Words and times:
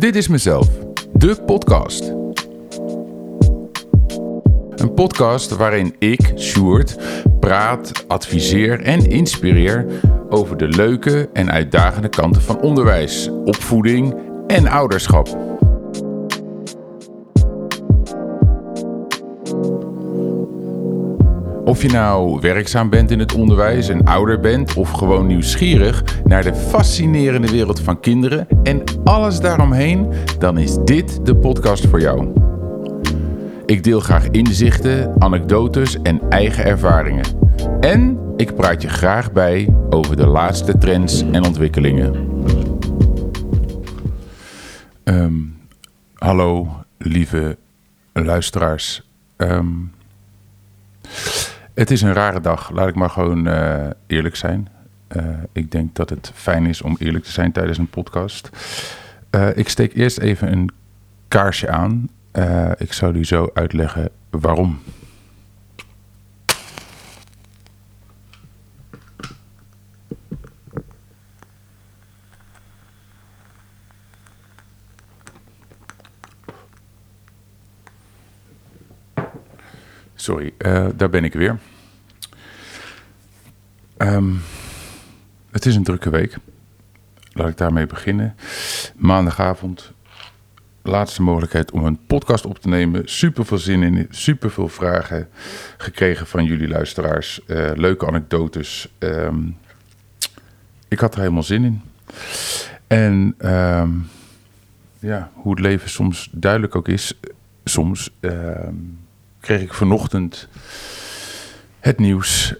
Dit 0.00 0.16
is 0.16 0.28
mezelf, 0.28 0.68
de 1.12 1.36
podcast. 1.46 2.04
Een 4.74 4.94
podcast 4.94 5.56
waarin 5.56 5.94
ik, 5.98 6.32
Sjoerd, 6.36 6.96
praat, 7.40 8.04
adviseer 8.08 8.80
en 8.80 9.10
inspireer 9.10 9.86
over 10.28 10.56
de 10.56 10.68
leuke 10.68 11.28
en 11.32 11.50
uitdagende 11.50 12.08
kanten 12.08 12.42
van 12.42 12.60
onderwijs, 12.60 13.30
opvoeding 13.44 14.14
en 14.46 14.66
ouderschap. 14.68 15.49
Of 21.70 21.82
je 21.82 21.88
nou 21.88 22.40
werkzaam 22.40 22.90
bent 22.90 23.10
in 23.10 23.18
het 23.18 23.34
onderwijs 23.34 23.88
en 23.88 24.04
ouder 24.04 24.40
bent 24.40 24.74
of 24.74 24.90
gewoon 24.90 25.26
nieuwsgierig 25.26 26.04
naar 26.24 26.42
de 26.42 26.54
fascinerende 26.54 27.50
wereld 27.50 27.80
van 27.80 28.00
kinderen 28.00 28.46
en 28.62 28.82
alles 29.04 29.40
daaromheen, 29.40 30.12
dan 30.38 30.58
is 30.58 30.76
dit 30.84 31.26
de 31.26 31.36
podcast 31.36 31.86
voor 31.86 32.00
jou. 32.00 32.32
Ik 33.66 33.84
deel 33.84 34.00
graag 34.00 34.28
inzichten, 34.30 35.14
anekdotes 35.18 36.02
en 36.02 36.20
eigen 36.28 36.64
ervaringen. 36.64 37.24
En 37.80 38.18
ik 38.36 38.54
praat 38.54 38.82
je 38.82 38.88
graag 38.88 39.32
bij 39.32 39.74
over 39.90 40.16
de 40.16 40.26
laatste 40.26 40.78
trends 40.78 41.24
en 41.32 41.44
ontwikkelingen. 41.44 42.28
Ehm, 45.04 45.34
hallo, 46.14 46.68
lieve 46.98 47.56
luisteraars. 48.12 49.08
Ehm, 49.36 49.66
het 51.80 51.90
is 51.90 52.02
een 52.02 52.12
rare 52.12 52.40
dag, 52.40 52.70
laat 52.70 52.88
ik 52.88 52.94
maar 52.94 53.10
gewoon 53.10 53.46
eh, 53.46 53.90
eerlijk 54.06 54.36
zijn. 54.36 54.68
Uh, 55.16 55.26
ik 55.52 55.70
denk 55.70 55.94
dat 55.94 56.10
het 56.10 56.32
fijn 56.34 56.66
is 56.66 56.82
om 56.82 56.96
eerlijk 56.98 57.24
te 57.24 57.30
zijn 57.30 57.52
tijdens 57.52 57.78
een 57.78 57.90
podcast. 57.90 58.50
Uh, 59.30 59.56
ik 59.56 59.68
steek 59.68 59.94
eerst 59.94 60.18
even 60.18 60.52
een 60.52 60.70
kaarsje 61.28 61.68
aan. 61.68 62.08
ik 62.78 62.92
zal 62.92 63.14
u 63.14 63.24
zo 63.24 63.50
uitleggen 63.54 64.10
waarom. 64.30 64.78
Sorry, 80.14 80.52
daar 80.96 81.10
ben 81.10 81.24
ik 81.24 81.32
weer. 81.32 81.58
Um, 84.02 84.42
het 85.50 85.66
is 85.66 85.74
een 85.74 85.82
drukke 85.82 86.10
week. 86.10 86.36
Laat 87.32 87.48
ik 87.48 87.56
daarmee 87.56 87.86
beginnen. 87.86 88.36
Maandagavond, 88.96 89.92
laatste 90.82 91.22
mogelijkheid 91.22 91.70
om 91.70 91.84
een 91.84 91.98
podcast 92.06 92.46
op 92.46 92.58
te 92.58 92.68
nemen. 92.68 93.02
Super 93.08 93.44
veel 93.44 93.58
zin 93.58 93.82
in, 93.82 94.06
super 94.10 94.50
veel 94.50 94.68
vragen 94.68 95.28
gekregen 95.76 96.26
van 96.26 96.44
jullie 96.44 96.68
luisteraars. 96.68 97.40
Uh, 97.46 97.70
leuke 97.74 98.06
anekdotes. 98.06 98.88
Um, 98.98 99.56
ik 100.88 101.00
had 101.00 101.14
er 101.14 101.20
helemaal 101.20 101.42
zin 101.42 101.64
in. 101.64 101.82
En 102.86 103.34
um, 103.50 104.08
ja, 104.98 105.30
hoe 105.34 105.50
het 105.50 105.60
leven 105.60 105.90
soms 105.90 106.28
duidelijk 106.32 106.76
ook 106.76 106.88
is, 106.88 107.20
soms 107.64 108.10
kreeg 109.40 109.60
ik 109.60 109.72
vanochtend 109.72 110.48
het 111.80 111.98
nieuws 111.98 112.54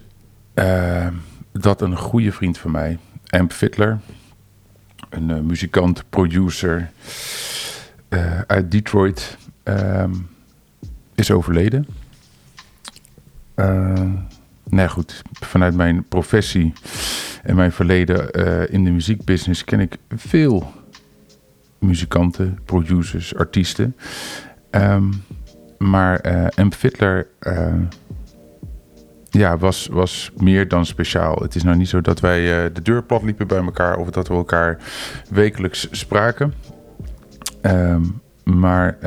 uh, 0.55 1.07
dat 1.51 1.81
een 1.81 1.97
goede 1.97 2.31
vriend 2.31 2.57
van 2.57 2.71
mij, 2.71 2.97
Amp 3.29 3.51
Fiddler, 3.51 3.99
een 5.09 5.29
uh, 5.29 5.39
muzikant, 5.39 6.03
producer 6.09 6.91
uh, 8.09 8.41
uit 8.47 8.71
Detroit, 8.71 9.37
is 11.15 11.31
overleden. 11.31 11.87
nou 14.63 14.87
goed, 14.89 15.21
vanuit 15.31 15.75
mijn 15.75 16.03
professie 16.07 16.73
en 17.43 17.55
mijn 17.55 17.71
verleden 17.71 18.31
in 18.71 18.83
de 18.83 18.91
muziekbusiness 18.91 19.63
ken 19.63 19.79
ik 19.79 19.97
veel 20.15 20.71
muzikanten, 21.79 22.59
producers, 22.65 23.35
artiesten. 23.35 23.95
Um, 24.71 25.23
maar 25.81 26.25
uh, 26.25 26.65
M. 26.65 26.71
Fiddler 26.71 27.27
uh, 27.41 27.73
ja, 29.31 29.57
was, 29.57 29.87
was 29.91 30.31
meer 30.37 30.67
dan 30.67 30.85
speciaal. 30.85 31.35
Het 31.35 31.55
is 31.55 31.63
nou 31.63 31.77
niet 31.77 31.89
zo 31.89 32.01
dat 32.01 32.19
wij 32.19 32.65
uh, 32.65 32.73
de 32.73 32.81
deur 32.81 33.03
plat 33.03 33.23
liepen 33.23 33.47
bij 33.47 33.63
elkaar 33.63 33.97
of 33.97 34.09
dat 34.09 34.27
we 34.27 34.33
elkaar 34.33 34.77
wekelijks 35.29 35.87
spraken. 35.91 36.53
Um, 37.61 38.21
maar 38.43 38.97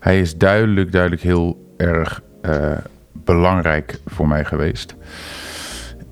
hij 0.00 0.20
is 0.20 0.36
duidelijk, 0.36 0.92
duidelijk 0.92 1.22
heel 1.22 1.74
erg 1.76 2.22
belangrijk 3.12 4.00
voor 4.06 4.28
mij 4.28 4.44
geweest. 4.44 4.94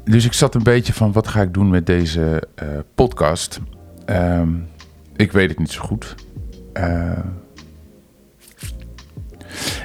Dus 0.05 0.25
ik 0.25 0.33
zat 0.33 0.55
een 0.55 0.63
beetje 0.63 0.93
van 0.93 1.13
wat 1.13 1.29
ga 1.29 1.41
ik 1.41 1.55
doen 1.55 1.71
met 1.71 1.87
deze 1.87 2.43
podcast. 2.95 3.61
Um, 4.07 4.69
ik 5.17 5.33
weet 5.33 5.49
het 5.49 5.59
niet 5.59 5.71
zo 5.71 5.83
goed. 5.83 6.15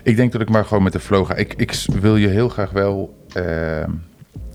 Ik 0.03 0.15
denk 0.15 0.31
dat 0.31 0.41
ik 0.41 0.49
maar 0.49 0.65
gewoon 0.65 0.83
met 0.83 0.93
de 0.93 0.99
flow 0.99 1.25
ga. 1.25 1.35
Ik, 1.35 1.53
ik 1.53 1.85
wil 1.99 2.15
je 2.15 2.27
heel 2.27 2.49
graag 2.49 2.71
wel 2.71 3.25
uh, 3.37 3.83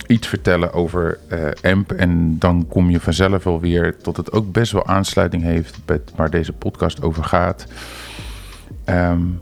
iets 0.07 0.27
vertellen 0.27 0.73
over 0.73 1.19
uh, 1.33 1.73
AMP. 1.73 1.93
En 1.93 2.39
dan 2.39 2.67
kom 2.69 2.91
je 2.91 3.01
vanzelf 3.01 3.45
wel 3.45 3.61
weer 3.61 3.97
tot 3.97 4.17
het 4.17 4.33
ook 4.33 4.53
best 4.53 4.73
wel 4.73 4.87
aansluiting 4.87 5.43
heeft 5.43 5.79
met 5.87 6.13
waar 6.17 6.31
deze 6.31 6.53
podcast 6.53 7.03
over 7.03 7.25
gaat. 7.25 7.67
Um, 8.89 9.41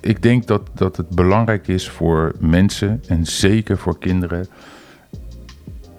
ik 0.00 0.22
denk 0.22 0.46
dat, 0.46 0.62
dat 0.74 0.96
het 0.96 1.08
belangrijk 1.08 1.68
is 1.68 1.88
voor 1.88 2.34
mensen 2.38 3.02
en 3.08 3.26
zeker 3.26 3.78
voor 3.78 3.98
kinderen. 3.98 4.46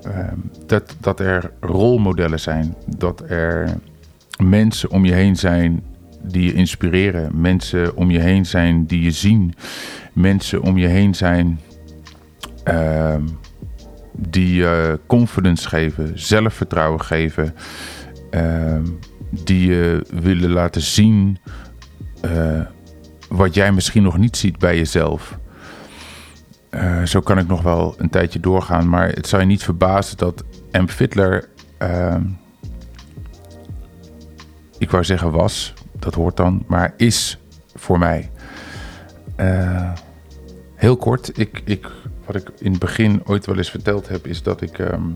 Uh, 0.08 0.28
dat, 0.66 0.96
dat 1.00 1.20
er 1.20 1.52
rolmodellen 1.60 2.40
zijn. 2.40 2.76
Dat 2.86 3.24
er 3.28 3.78
mensen 4.44 4.90
om 4.90 5.06
je 5.06 5.14
heen 5.14 5.36
zijn 5.36 5.84
die 6.28 6.44
je 6.44 6.54
inspireren. 6.54 7.42
Mensen 7.42 7.96
om 7.96 8.12
je 8.12 8.20
heen 8.20 8.46
zijn 8.46 8.86
die 8.86 9.02
je 9.02 9.12
zien. 9.12 9.56
Mensen 10.14 10.62
om 10.62 10.78
je 10.78 10.88
heen 10.88 11.16
zijn 11.16 11.60
uh, 12.66 13.16
die 14.12 14.56
je 14.56 15.00
confidence 15.08 15.70
geven, 15.70 16.20
zelfvertrouwen 16.20 17.02
geven. 17.02 17.56
Uh, 18.32 18.78
die 19.30 19.70
je 19.70 20.06
willen 20.10 20.50
laten 20.50 20.82
zien 20.82 21.38
uh, 22.26 22.62
wat 23.30 23.54
jij 23.54 23.72
misschien 23.72 24.04
nog 24.04 24.18
niet 24.18 24.38
ziet 24.38 24.58
bij 24.60 24.78
jezelf. 24.78 25.40
Uh, 26.72 27.04
zo 27.04 27.20
kan 27.20 27.38
ik 27.38 27.48
nog 27.48 27.62
wel 27.62 27.96
een 27.98 28.10
tijdje 28.10 28.40
doorgaan, 28.40 28.90
maar 28.90 29.10
het 29.10 29.28
zou 29.28 29.42
je 29.42 29.48
niet 29.48 29.64
verbazen 29.64 30.18
dat 30.18 30.44
M. 30.72 30.88
Fiddler, 30.88 31.50
ehm, 31.78 32.24
ik 34.78 34.92
wou 34.92 35.04
zeggen 35.04 35.32
was, 35.32 35.74
dat 36.06 36.14
hoort 36.14 36.38
dan, 36.38 36.64
maar 36.68 36.94
is 36.98 37.40
voor 37.76 38.00
mij. 38.00 38.30
Uh, 39.40 39.92
heel 40.76 40.98
kort, 40.98 41.40
ik, 41.40 41.62
ik, 41.66 41.88
wat 42.26 42.36
ik 42.36 42.52
in 42.60 42.72
het 42.72 42.80
begin 42.80 43.22
ooit 43.26 43.46
wel 43.46 43.58
eens 43.58 43.70
verteld 43.70 44.08
heb, 44.08 44.28
is 44.28 44.44
dat 44.44 44.62
ik 44.62 44.78
um, 44.78 45.16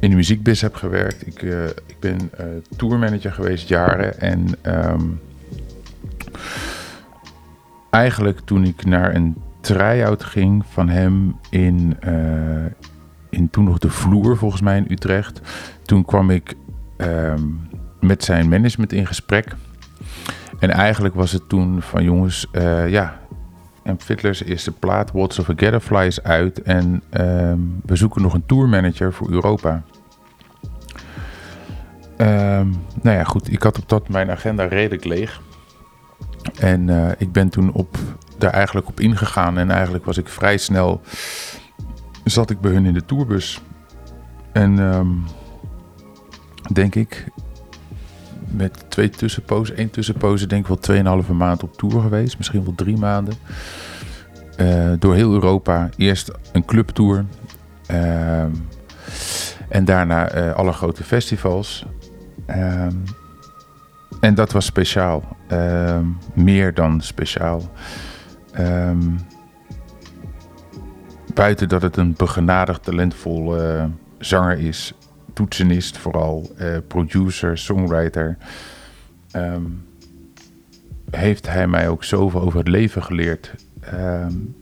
in 0.00 0.10
de 0.10 0.16
muziekbus 0.16 0.60
heb 0.60 0.74
gewerkt. 0.74 1.26
Ik, 1.26 1.42
uh, 1.42 1.66
ik 1.66 1.96
ben 2.00 2.30
uh, 2.40 2.46
tourmanager 2.76 3.32
geweest 3.32 3.68
jaren 3.68 4.20
en 4.20 4.46
um, 4.62 5.20
eigenlijk 7.90 8.40
toen 8.44 8.64
ik 8.64 8.84
naar 8.84 9.14
een 9.14 9.36
try-out 9.60 10.24
ging 10.24 10.64
van 10.66 10.88
hem 10.88 11.36
in, 11.50 11.98
in 13.30 13.50
toen 13.50 13.64
nog 13.64 13.78
de 13.78 13.90
vloer 13.90 14.36
volgens 14.36 14.62
mij 14.62 14.76
in 14.76 14.86
Utrecht, 14.88 15.40
toen 15.82 16.04
kwam 16.04 16.30
ik 16.30 16.54
um, 16.96 17.69
met 18.00 18.24
zijn 18.24 18.48
management 18.48 18.92
in 18.92 19.06
gesprek. 19.06 19.46
En 20.58 20.70
eigenlijk 20.70 21.14
was 21.14 21.32
het 21.32 21.48
toen 21.48 21.82
van 21.82 22.04
jongens, 22.04 22.46
uh, 22.52 22.88
ja, 22.88 23.20
en 23.82 24.00
Fiddler's 24.00 24.42
eerste 24.42 24.72
plaat, 24.72 25.10
What's 25.12 25.38
of 25.38 25.48
a 25.48 25.52
Getterfly, 25.56 26.06
is 26.06 26.22
uit. 26.22 26.62
En 26.62 27.02
uh, 27.10 27.52
we 27.84 27.96
zoeken 27.96 28.22
nog 28.22 28.34
een 28.34 28.46
tourmanager 28.46 29.12
voor 29.12 29.30
Europa. 29.30 29.82
Uh, 32.16 32.26
nou 33.02 33.16
ja, 33.16 33.24
goed, 33.24 33.52
ik 33.52 33.62
had 33.62 33.78
op 33.78 33.88
dat 33.88 34.08
mijn 34.08 34.30
agenda 34.30 34.64
redelijk 34.64 35.04
leeg. 35.04 35.40
En 36.58 36.88
uh, 36.88 37.08
ik 37.18 37.32
ben 37.32 37.48
toen 37.48 37.72
op, 37.72 37.96
daar 38.38 38.52
eigenlijk 38.52 38.88
op 38.88 39.00
ingegaan. 39.00 39.58
En 39.58 39.70
eigenlijk 39.70 40.04
was 40.04 40.16
ik 40.16 40.28
vrij 40.28 40.56
snel, 40.56 41.00
zat 42.24 42.50
ik 42.50 42.60
bij 42.60 42.72
hun 42.72 42.86
in 42.86 42.94
de 42.94 43.04
tourbus. 43.04 43.60
En 44.52 44.78
um, 44.78 45.24
denk 46.72 46.94
ik, 46.94 47.24
met 48.50 48.84
twee 48.88 49.10
tussenpozen, 49.10 49.76
één 49.76 49.90
tussenpozen, 49.90 50.48
denk 50.48 50.68
ik 50.68 50.84
wel 50.86 51.22
2,5 51.22 51.30
maand 51.32 51.62
op 51.62 51.76
tour 51.76 52.00
geweest. 52.00 52.36
Misschien 52.36 52.64
wel 52.64 52.74
drie 52.74 52.96
maanden. 52.96 53.34
Uh, 54.56 54.92
door 54.98 55.14
heel 55.14 55.32
Europa. 55.32 55.88
Eerst 55.96 56.30
een 56.52 56.64
clubtour. 56.64 57.24
Uh, 57.90 58.42
en 59.68 59.84
daarna 59.84 60.34
uh, 60.34 60.54
alle 60.54 60.72
grote 60.72 61.04
festivals. 61.04 61.86
Ehm, 62.46 62.96
en 64.20 64.34
dat 64.34 64.52
was 64.52 64.64
speciaal. 64.64 65.36
Ehm, 65.48 66.04
meer 66.34 66.74
dan 66.74 67.00
speciaal. 67.00 67.70
Buiten 71.34 71.68
dat 71.68 71.82
het 71.82 71.96
een 71.96 72.14
begenadigd, 72.16 72.82
talentvol 72.82 73.56
zanger 74.18 74.58
is, 74.58 74.94
toetsenist 75.32 75.98
vooral, 75.98 76.50
uh, 76.60 76.76
producer, 76.86 77.58
songwriter, 77.58 78.36
heeft 81.10 81.46
hij 81.48 81.66
mij 81.66 81.88
ook 81.88 82.04
zoveel 82.04 82.40
over 82.40 82.58
het 82.58 82.68
leven 82.68 83.02
geleerd. 83.02 83.54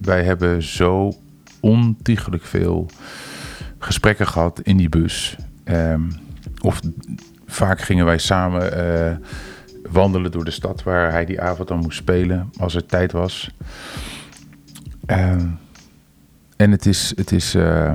wij 0.00 0.24
hebben 0.24 0.62
zo 0.62 1.12
ontiegelijk 1.60 2.44
veel 2.44 2.86
gesprekken 3.78 4.26
gehad 4.26 4.60
in 4.60 4.76
die 4.76 4.88
bus. 4.88 5.36
of 6.62 6.80
vaak 7.46 7.80
gingen 7.80 8.04
wij 8.04 8.18
samen 8.18 8.78
uh, 8.78 9.16
wandelen 9.90 10.30
door 10.30 10.44
de 10.44 10.50
stad 10.50 10.82
waar 10.82 11.10
hij 11.10 11.24
die 11.24 11.40
avond 11.40 11.68
dan 11.68 11.78
moest 11.78 11.98
spelen, 11.98 12.50
als 12.58 12.74
er 12.74 12.86
tijd 12.86 13.12
was. 13.12 13.50
En 16.56 16.70
het 16.70 16.86
is, 16.86 17.12
het 17.16 17.32
is, 17.32 17.54
uh, 17.54 17.92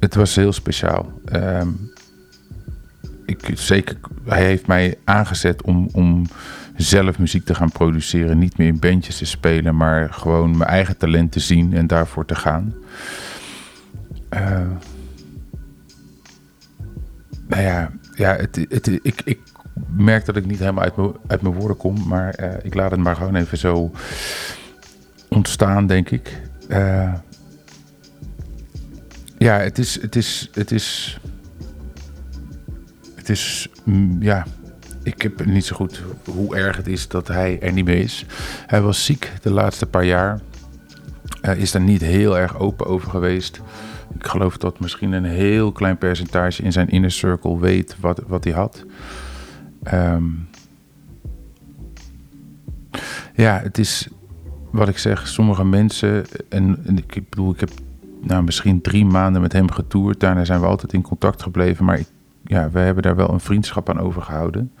het 0.00 0.14
was 0.14 0.34
heel 0.34 0.52
speciaal. 0.52 1.12
Ehm, 1.24 1.68
ik, 3.26 3.50
zeker, 3.54 3.96
hij 4.24 4.44
heeft 4.44 4.66
mij 4.66 4.98
aangezet 5.04 5.62
om, 5.62 5.88
om 5.92 6.26
zelf 6.76 7.18
muziek 7.18 7.44
te 7.44 7.54
gaan 7.54 7.72
produceren. 7.72 8.38
Niet 8.38 8.58
meer 8.58 8.66
in 8.66 8.78
bandjes 8.78 9.18
te 9.18 9.24
spelen, 9.24 9.76
maar 9.76 10.12
gewoon 10.12 10.56
mijn 10.56 10.70
eigen 10.70 10.96
talent 10.96 11.32
te 11.32 11.40
zien 11.40 11.74
en 11.74 11.86
daarvoor 11.86 12.24
te 12.24 12.34
gaan. 12.34 12.74
Uh, 14.30 14.66
nou 17.46 17.62
ja, 17.62 18.36
het, 18.36 18.66
het, 18.68 18.86
ik, 18.86 19.20
ik 19.24 19.40
merk 19.86 20.24
dat 20.24 20.36
ik 20.36 20.46
niet 20.46 20.58
helemaal 20.58 20.84
uit, 20.84 20.96
mijn, 20.96 21.12
uit 21.26 21.42
mijn 21.42 21.54
woorden 21.54 21.76
kom. 21.76 22.08
Maar 22.08 22.40
uh, 22.40 22.48
ik 22.62 22.74
laat 22.74 22.90
het 22.90 23.00
maar 23.00 23.16
gewoon 23.16 23.34
even 23.34 23.58
zo 23.58 23.90
ontstaan, 25.28 25.86
denk 25.86 26.10
ik. 26.10 26.40
Uh, 26.68 27.12
ja, 29.38 29.58
het 29.58 29.78
is. 29.78 30.00
Het 30.00 30.16
is, 30.16 30.50
het 30.52 30.70
is, 30.70 31.18
het 33.14 33.28
is 33.28 33.68
mm, 33.84 34.22
ja, 34.22 34.46
ik 35.02 35.22
heb 35.22 35.44
niet 35.44 35.64
zo 35.64 35.76
goed 35.76 36.02
hoe 36.24 36.56
erg 36.56 36.76
het 36.76 36.86
is 36.86 37.08
dat 37.08 37.28
hij 37.28 37.60
er 37.60 37.72
niet 37.72 37.84
meer 37.84 37.98
is. 37.98 38.26
Hij 38.66 38.80
was 38.80 39.04
ziek 39.04 39.32
de 39.42 39.50
laatste 39.50 39.86
paar 39.86 40.04
jaar. 40.04 40.40
Hij 41.40 41.56
is 41.56 41.72
daar 41.72 41.82
niet 41.82 42.00
heel 42.00 42.38
erg 42.38 42.58
open 42.58 42.86
over 42.86 43.10
geweest. 43.10 43.60
Ik 44.18 44.26
geloof 44.26 44.56
dat 44.56 44.80
misschien 44.80 45.12
een 45.12 45.24
heel 45.24 45.72
klein 45.72 45.98
percentage 45.98 46.62
in 46.62 46.72
zijn 46.72 46.88
inner 46.88 47.10
circle 47.10 47.58
weet 47.58 47.96
wat, 48.00 48.22
wat 48.26 48.44
hij 48.44 48.52
had. 48.52 48.84
Um, 49.92 50.48
ja, 53.34 53.60
het 53.62 53.78
is 53.78 54.08
wat 54.70 54.88
ik 54.88 54.98
zeg, 54.98 55.28
sommige 55.28 55.64
mensen, 55.64 56.26
en, 56.48 56.78
en, 56.86 56.98
ik 56.98 57.28
bedoel, 57.28 57.52
ik 57.52 57.60
heb 57.60 57.70
nou, 58.20 58.42
misschien 58.42 58.80
drie 58.80 59.04
maanden 59.04 59.42
met 59.42 59.52
hem 59.52 59.70
getoerd. 59.70 60.20
Daarna 60.20 60.44
zijn 60.44 60.60
we 60.60 60.66
altijd 60.66 60.92
in 60.92 61.02
contact 61.02 61.42
gebleven, 61.42 61.84
maar 61.84 62.00
ja, 62.44 62.70
we 62.70 62.78
hebben 62.78 63.02
daar 63.02 63.16
wel 63.16 63.30
een 63.30 63.40
vriendschap 63.40 63.88
aan 63.88 64.00
overgehouden. 64.00 64.72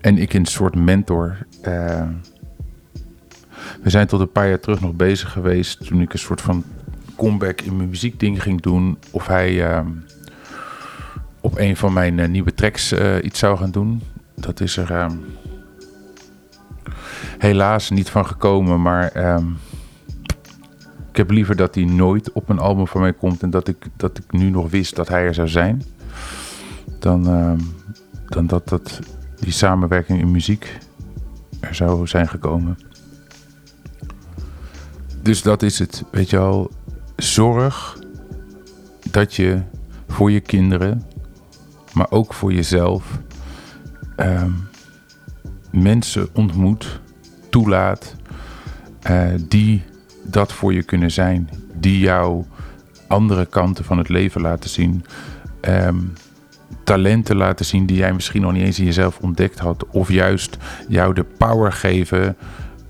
En 0.00 0.18
ik 0.18 0.32
een 0.34 0.46
soort 0.46 0.74
mentor. 0.74 1.36
Uh, 1.66 2.08
we 3.82 3.90
zijn 3.90 4.06
tot 4.06 4.20
een 4.20 4.32
paar 4.32 4.48
jaar 4.48 4.60
terug 4.60 4.80
nog 4.80 4.92
bezig 4.92 5.32
geweest 5.32 5.86
toen 5.86 6.00
ik 6.00 6.12
een 6.12 6.18
soort 6.18 6.40
van 6.40 6.64
comeback 7.16 7.60
in 7.60 7.76
mijn 7.76 7.88
muziekding 7.88 8.42
ging 8.42 8.60
doen. 8.60 8.98
Of 9.10 9.26
hij 9.26 9.70
uh, 9.70 9.86
op 11.40 11.58
een 11.58 11.76
van 11.76 11.92
mijn 11.92 12.18
uh, 12.18 12.28
nieuwe 12.28 12.54
tracks 12.54 12.94
iets 13.22 13.38
zou 13.38 13.56
gaan 13.56 13.70
doen. 13.70 14.02
Dat 14.34 14.60
is 14.60 14.76
er 14.76 14.90
ehm, 14.90 15.16
helaas 17.38 17.90
niet 17.90 18.10
van 18.10 18.26
gekomen. 18.26 18.82
Maar 18.82 19.08
ehm, 19.08 19.46
heb 21.18 21.30
liever 21.30 21.56
dat 21.56 21.74
hij 21.74 21.84
nooit 21.84 22.32
op 22.32 22.48
een 22.48 22.58
album 22.58 22.86
van 22.86 23.00
mij 23.00 23.12
komt. 23.12 23.42
En 23.42 23.50
dat 23.50 23.68
ik, 23.68 23.86
dat 23.96 24.18
ik 24.18 24.32
nu 24.32 24.50
nog 24.50 24.70
wist 24.70 24.96
dat 24.96 25.08
hij 25.08 25.24
er 25.24 25.34
zou 25.34 25.48
zijn. 25.48 25.82
Dan, 26.98 27.22
dan 28.26 28.46
dat, 28.46 28.68
dat 28.68 28.98
die 29.40 29.52
samenwerking 29.52 30.20
in 30.20 30.30
muziek 30.30 30.78
er 31.60 31.74
zou 31.74 32.06
zijn 32.06 32.28
gekomen. 32.28 32.78
Dus 35.22 35.42
dat 35.42 35.62
is 35.62 35.78
het. 35.78 36.04
Weet 36.10 36.30
je 36.30 36.38
al, 36.38 36.70
zorg 37.16 37.98
dat 39.10 39.34
je 39.34 39.62
voor 40.08 40.30
je 40.30 40.40
kinderen, 40.40 41.02
maar 41.92 42.10
ook 42.10 42.34
voor 42.34 42.52
jezelf, 42.52 43.20
uh, 44.16 44.44
mensen 45.70 46.28
ontmoet, 46.32 47.00
toelaat, 47.48 48.14
uh, 49.10 49.34
die 49.48 49.82
dat 50.30 50.52
voor 50.52 50.72
je 50.72 50.82
kunnen 50.82 51.10
zijn, 51.10 51.50
die 51.74 51.98
jou 51.98 52.44
andere 53.06 53.46
kanten 53.46 53.84
van 53.84 53.98
het 53.98 54.08
leven 54.08 54.40
laten 54.40 54.70
zien. 54.70 55.04
Um, 55.60 56.12
talenten 56.84 57.36
laten 57.36 57.64
zien 57.64 57.86
die 57.86 57.96
jij 57.96 58.12
misschien 58.12 58.42
nog 58.42 58.52
niet 58.52 58.62
eens 58.62 58.78
in 58.78 58.84
jezelf 58.84 59.18
ontdekt 59.18 59.58
had. 59.58 59.86
Of 59.90 60.08
juist 60.08 60.56
jou 60.88 61.14
de 61.14 61.24
power 61.24 61.72
geven 61.72 62.36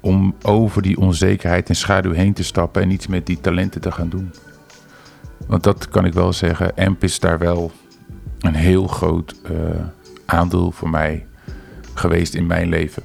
om 0.00 0.34
over 0.42 0.82
die 0.82 0.98
onzekerheid 0.98 1.68
en 1.68 1.76
schaduw 1.76 2.12
heen 2.12 2.32
te 2.32 2.44
stappen 2.44 2.82
en 2.82 2.90
iets 2.90 3.06
met 3.06 3.26
die 3.26 3.40
talenten 3.40 3.80
te 3.80 3.92
gaan 3.92 4.08
doen. 4.08 4.30
Want 5.46 5.62
dat 5.62 5.88
kan 5.88 6.04
ik 6.04 6.12
wel 6.12 6.32
zeggen. 6.32 6.74
AMP 6.76 7.04
is 7.04 7.20
daar 7.20 7.38
wel 7.38 7.72
een 8.38 8.54
heel 8.54 8.86
groot 8.86 9.34
uh, 9.50 9.58
aandeel 10.26 10.70
voor 10.70 10.90
mij 10.90 11.26
geweest 11.94 12.34
in 12.34 12.46
mijn 12.46 12.68
leven. 12.68 13.02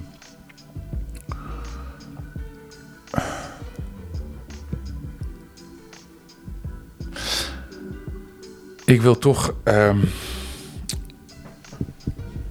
Ik 8.94 9.02
wil 9.02 9.18
toch 9.18 9.56
um, 9.64 10.02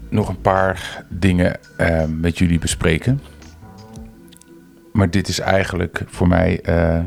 nog 0.08 0.28
een 0.28 0.40
paar 0.40 1.04
dingen 1.08 1.58
um, 1.78 2.20
met 2.20 2.38
jullie 2.38 2.58
bespreken. 2.58 3.20
Maar 4.92 5.10
dit 5.10 5.28
is 5.28 5.38
eigenlijk 5.38 6.02
voor 6.06 6.28
mij 6.28 6.60
uh, 6.68 7.00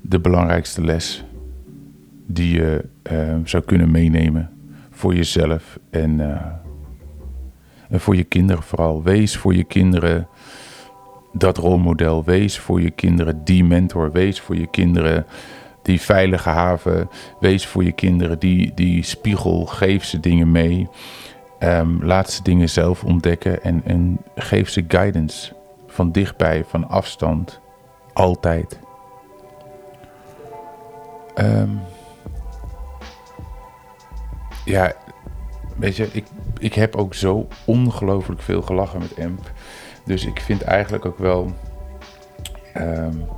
de 0.00 0.20
belangrijkste 0.20 0.84
les 0.84 1.24
die 2.26 2.54
je 2.54 2.84
uh, 3.12 3.36
zou 3.44 3.62
kunnen 3.62 3.90
meenemen 3.90 4.50
voor 4.90 5.14
jezelf 5.14 5.78
en, 5.90 6.18
uh, 6.18 6.42
en 7.88 8.00
voor 8.00 8.16
je 8.16 8.24
kinderen 8.24 8.62
vooral. 8.62 9.02
Wees 9.02 9.36
voor 9.36 9.54
je 9.54 9.64
kinderen 9.64 10.28
dat 11.32 11.58
rolmodel. 11.58 12.24
Wees 12.24 12.58
voor 12.58 12.80
je 12.80 12.90
kinderen 12.90 13.44
die 13.44 13.64
mentor. 13.64 14.12
Wees 14.12 14.40
voor 14.40 14.56
je 14.56 14.70
kinderen 14.70 15.26
die 15.88 16.00
veilige 16.00 16.48
haven. 16.48 17.10
Wees 17.40 17.66
voor 17.66 17.84
je 17.84 17.92
kinderen 17.92 18.38
die, 18.38 18.74
die 18.74 19.02
spiegel. 19.02 19.66
Geef 19.66 20.04
ze 20.04 20.20
dingen 20.20 20.50
mee. 20.50 20.88
Um, 21.60 22.04
laat 22.04 22.30
ze 22.30 22.42
dingen 22.42 22.68
zelf 22.68 23.04
ontdekken 23.04 23.62
en, 23.62 23.82
en 23.84 24.18
geef 24.34 24.68
ze 24.68 24.84
guidance 24.88 25.52
van 25.86 26.12
dichtbij, 26.12 26.64
van 26.64 26.88
afstand, 26.88 27.60
altijd. 28.12 28.78
Um, 31.36 31.80
ja, 34.64 34.92
weet 35.76 35.96
je, 35.96 36.08
ik, 36.12 36.26
ik 36.58 36.74
heb 36.74 36.96
ook 36.96 37.14
zo 37.14 37.46
ongelooflijk 37.64 38.42
veel 38.42 38.62
gelachen 38.62 38.98
met 38.98 39.14
Emp. 39.14 39.50
Dus 40.04 40.26
ik 40.26 40.40
vind 40.40 40.62
eigenlijk 40.62 41.04
ook 41.04 41.18
wel 41.18 41.52
um, 42.76 43.28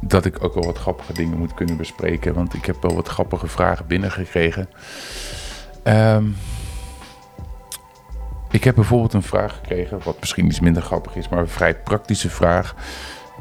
dat 0.00 0.24
ik 0.24 0.44
ook 0.44 0.54
wel 0.54 0.64
wat 0.64 0.78
grappige 0.78 1.12
dingen 1.12 1.38
moet 1.38 1.54
kunnen 1.54 1.76
bespreken. 1.76 2.34
Want 2.34 2.54
ik 2.54 2.64
heb 2.64 2.82
wel 2.82 2.94
wat 2.94 3.08
grappige 3.08 3.46
vragen 3.46 3.86
binnengekregen. 3.86 4.68
Um, 5.84 6.36
ik 8.50 8.64
heb 8.64 8.74
bijvoorbeeld 8.74 9.12
een 9.12 9.22
vraag 9.22 9.54
gekregen, 9.54 10.00
wat 10.04 10.20
misschien 10.20 10.46
iets 10.46 10.60
minder 10.60 10.82
grappig 10.82 11.16
is, 11.16 11.28
maar 11.28 11.38
een 11.38 11.48
vrij 11.48 11.74
praktische 11.74 12.30
vraag. 12.30 12.74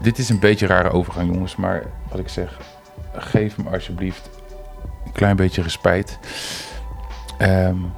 Dit 0.01 0.17
is 0.17 0.29
een 0.29 0.39
beetje 0.39 0.67
rare 0.67 0.89
overgang, 0.89 1.33
jongens, 1.33 1.55
maar 1.55 1.83
wat 2.09 2.19
ik 2.19 2.29
zeg, 2.29 2.59
geef 3.13 3.57
me 3.57 3.69
alsjeblieft 3.69 4.29
een 5.05 5.11
klein 5.11 5.35
beetje 5.35 5.61
respijt. 5.61 6.19
Um, 7.39 7.93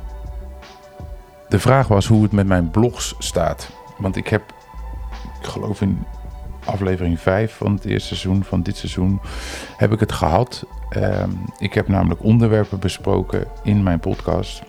de 1.50 1.60
vraag 1.60 1.88
was 1.88 2.08
hoe 2.08 2.24
het 2.24 2.32
met 2.32 2.48
mijn 2.48 2.72
blogs 2.72 3.16
staat. 3.18 3.70
Want 3.98 4.16
ik 4.16 4.28
heb, 4.28 4.54
ik 5.42 5.48
geloof 5.48 5.82
in 5.82 6.06
aflevering 6.70 7.20
5 7.20 7.54
van 7.54 7.74
het 7.74 7.86
eerste 7.86 8.08
seizoen, 8.08 8.44
van 8.44 8.62
dit 8.62 8.78
seizoen, 8.78 9.20
heb 9.78 9.92
ik 9.92 10.00
het 10.00 10.12
gehad. 10.12 10.66
Um, 10.98 11.42
ik 11.58 11.74
heb 11.74 11.88
namelijk 11.88 12.24
onderwerpen 12.24 12.80
besproken 12.80 13.48
in 13.64 13.84
mijn 13.84 14.00
podcast. 14.00 14.64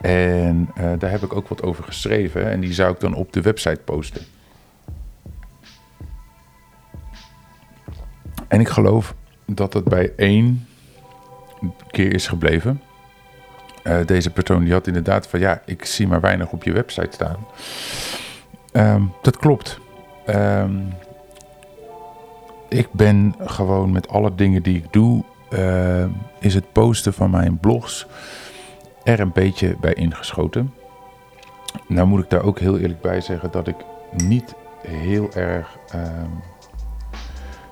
En 0.00 0.70
uh, 0.78 0.92
daar 0.98 1.10
heb 1.10 1.22
ik 1.22 1.36
ook 1.36 1.48
wat 1.48 1.62
over 1.62 1.84
geschreven 1.84 2.50
en 2.50 2.60
die 2.60 2.72
zou 2.72 2.92
ik 2.92 3.00
dan 3.00 3.14
op 3.14 3.32
de 3.32 3.40
website 3.40 3.80
posten. 3.84 4.22
En 8.48 8.60
ik 8.60 8.68
geloof 8.68 9.14
dat 9.46 9.72
het 9.72 9.84
bij 9.84 10.12
één 10.16 10.66
keer 11.90 12.14
is 12.14 12.26
gebleven. 12.26 12.80
Eh, 13.82 14.06
deze 14.06 14.30
persoon 14.30 14.64
die 14.64 14.72
had 14.72 14.86
inderdaad 14.86 15.26
van 15.26 15.40
ja, 15.40 15.62
ik 15.66 15.84
zie 15.84 16.06
maar 16.06 16.20
weinig 16.20 16.50
op 16.50 16.64
je 16.64 16.72
website 16.72 17.10
staan. 17.10 17.46
Ehm, 18.72 19.02
dat 19.22 19.36
klopt. 19.36 19.78
Ehm, 20.26 20.78
ik 22.68 22.92
ben 22.92 23.34
gewoon 23.38 23.92
met 23.92 24.08
alle 24.08 24.34
dingen 24.34 24.62
die 24.62 24.76
ik 24.76 24.92
doe, 24.92 25.24
uh, 25.50 26.04
is 26.38 26.54
het 26.54 26.72
posten 26.72 27.12
van 27.12 27.30
mijn 27.30 27.58
blogs 27.58 28.06
er 29.02 29.20
een 29.20 29.32
beetje 29.32 29.76
bij 29.80 29.92
ingeschoten. 29.92 30.74
Nou 31.86 32.08
moet 32.08 32.22
ik 32.22 32.30
daar 32.30 32.42
ook 32.42 32.58
heel 32.58 32.78
eerlijk 32.78 33.00
bij 33.00 33.20
zeggen 33.20 33.50
dat 33.50 33.68
ik 33.68 33.76
niet 34.16 34.54
heel 34.86 35.32
erg 35.32 35.78
ehm, 35.88 36.30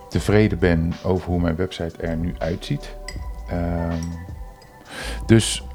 tevreden 0.08 0.58
ben 0.58 0.92
over 1.04 1.30
hoe 1.30 1.40
mijn 1.40 1.56
website 1.56 1.96
er 1.96 2.16
nu 2.16 2.34
uitziet. 2.38 2.96
Ehm, 3.48 4.02
dus 5.26 5.67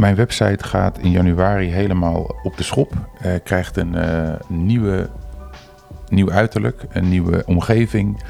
mijn 0.00 0.14
website 0.14 0.64
gaat 0.64 0.98
in 0.98 1.10
januari 1.10 1.68
helemaal 1.68 2.36
op 2.42 2.56
de 2.56 2.62
schop. 2.62 2.92
Uh, 3.26 3.32
krijgt 3.44 3.76
een 3.76 3.94
uh, 3.94 4.32
nieuwe, 4.48 5.10
nieuw 6.08 6.30
uiterlijk, 6.30 6.84
een 6.88 7.08
nieuwe 7.08 7.42
omgeving. 7.46 8.22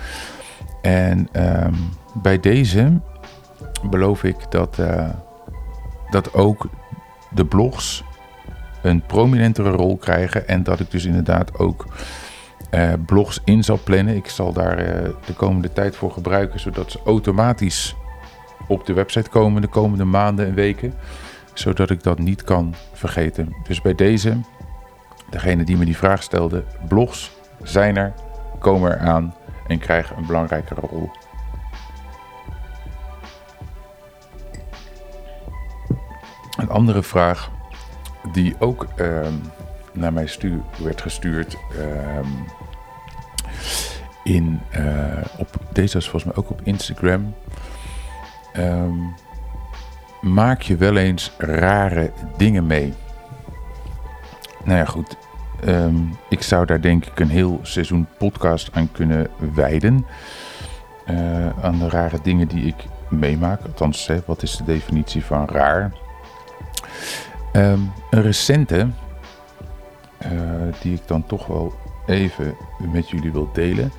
En 0.83 1.29
um, 1.33 1.75
bij 2.15 2.41
deze 2.41 3.01
beloof 3.91 4.25
ik 4.25 4.37
dat, 4.49 4.79
uh, 4.81 5.09
dat 6.11 6.35
ook 6.35 6.69
de 7.31 7.45
blogs 7.45 8.05
een 8.83 9.03
prominentere 9.07 9.71
rol 9.71 9.97
krijgen. 9.97 10.49
En 10.49 10.63
dat 10.63 10.81
ik 10.81 10.91
dus 10.91 11.05
inderdaad 11.05 11.59
ook 11.59 11.87
blogs 13.07 13.41
in 13.45 13.65
zal 13.65 13.79
plannen. 13.85 14.17
Ik 14.17 14.29
zal 14.29 14.53
daar 14.53 14.77
de 15.27 15.35
komende 15.37 15.73
tijd 15.73 15.97
voor 15.97 16.13
gebruiken, 16.13 16.61
zodat 16.61 16.91
ze 16.91 17.01
automatisch 17.05 17.97
op 18.69 18.87
de 18.87 18.93
website 18.93 19.31
komen 19.31 19.63
de 19.63 19.69
komende 19.69 20.05
maanden 20.05 20.47
en 20.47 20.55
weken. 20.55 20.95
Zodat 21.55 21.91
ik 21.91 22.03
dat 22.03 22.19
niet 22.19 22.45
kan 22.45 22.75
vergeten. 22.93 23.55
Dus 23.63 23.81
bij 23.81 23.95
deze, 23.95 24.37
degene 25.31 25.65
die 25.65 25.77
me 25.77 25.85
die 25.85 25.97
vraag 25.97 26.23
stelde, 26.23 26.65
blogs 26.89 27.31
zijn 27.63 27.97
er, 27.97 28.13
komen 28.59 29.01
eraan 29.01 29.35
en 29.67 29.79
krijgen 29.79 30.17
een 30.17 30.27
belangrijkere 30.27 30.81
rol. 30.81 31.11
Een 36.59 36.71
andere 36.71 37.03
vraag 37.03 37.51
die 38.33 38.57
ook 38.59 38.87
uh, 38.97 39.27
naar 39.93 40.13
mij 40.13 40.27
stuur, 40.27 40.61
werd 40.79 41.01
gestuurd. 41.01 41.57
Uh, 41.79 42.19
in, 44.25 44.61
uh, 44.79 45.25
op, 45.39 45.49
deze 45.73 45.95
was 45.95 46.09
volgens 46.09 46.25
mij 46.25 46.45
ook 46.45 46.51
op 46.51 46.61
Instagram. 46.63 47.35
Um, 48.57 49.15
maak 50.21 50.63
je 50.63 50.77
wel 50.77 50.97
eens 50.97 51.33
rare 51.39 52.13
dingen 52.37 52.67
mee? 52.67 52.95
Nou 54.65 54.79
ja, 54.79 54.85
goed. 54.85 55.17
Um, 55.67 56.17
ik 56.29 56.43
zou 56.43 56.67
daar 56.67 56.81
denk 56.81 57.07
ik 57.07 57.21
een 57.21 57.29
heel 57.29 57.61
seizoen 57.63 58.07
podcast 58.19 58.71
aan 58.73 58.93
kunnen 58.93 59.29
wijden. 59.55 60.07
Uh, 61.11 61.65
aan 61.65 61.79
de 61.79 61.89
rare 61.89 62.19
dingen 62.23 62.49
die 62.49 62.65
ik 62.65 62.85
meemaak. 63.09 63.61
Althans, 63.63 64.07
hè, 64.07 64.21
wat 64.27 64.43
is 64.43 64.57
de 64.57 64.65
definitie 64.65 65.25
van 65.25 65.49
raar? 65.49 65.93
Um, 67.53 67.93
een 68.11 68.23
recente, 68.23 68.89
uh, 70.27 70.31
die 70.81 70.95
ik 70.95 71.03
dan 71.07 71.27
toch 71.27 71.47
wel 71.47 71.75
even 72.07 72.55
met 72.93 73.11
jullie 73.11 73.33
wil 73.33 73.51
delen. 73.53 73.93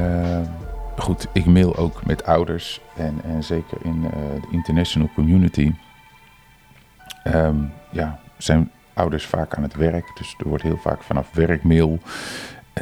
Uh, 0.00 0.38
goed, 1.00 1.26
ik 1.32 1.46
mail 1.46 1.76
ook 1.76 2.04
met 2.06 2.24
ouders 2.24 2.80
en, 2.96 3.20
en 3.24 3.44
zeker 3.44 3.78
in 3.82 4.04
uh, 4.04 4.10
de 4.10 4.48
international 4.50 5.10
community. 5.14 5.74
Um, 7.24 7.72
ja, 7.90 8.18
zijn 8.36 8.70
ouders 8.94 9.26
vaak 9.26 9.54
aan 9.56 9.62
het 9.62 9.74
werk, 9.74 10.10
dus 10.14 10.34
er 10.38 10.48
wordt 10.48 10.62
heel 10.62 10.76
vaak 10.76 11.02
vanaf 11.02 11.30
werkmail 11.32 11.98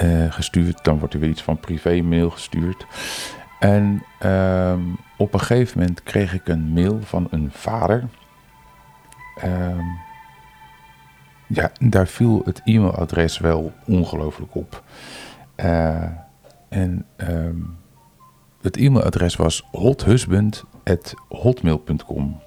uh, 0.03 0.33
gestuurd. 0.33 0.85
Dan 0.85 0.99
wordt 0.99 1.15
er 1.15 1.21
weer 1.21 1.31
iets 1.31 1.43
van 1.43 1.61
privémail 1.61 2.31
gestuurd. 2.31 2.87
En 3.59 4.03
um, 4.23 4.99
op 5.17 5.35
een 5.35 5.41
gegeven 5.41 5.79
moment 5.79 6.03
kreeg 6.03 6.35
ik 6.35 6.49
een 6.49 6.73
mail 6.73 7.01
van 7.03 7.27
een 7.31 7.51
vader. 7.53 8.05
Um, 9.45 9.99
ja, 11.47 11.71
daar 11.81 12.07
viel 12.07 12.43
het 12.45 12.61
e-mailadres 12.65 13.39
wel 13.39 13.73
ongelooflijk 13.87 14.55
op. 14.55 14.83
Uh, 15.57 16.05
en 16.69 17.05
um, 17.17 17.77
het 18.61 18.77
e-mailadres 18.77 19.37
was 19.37 19.65
hothusband.hotmail.com. 19.71 22.41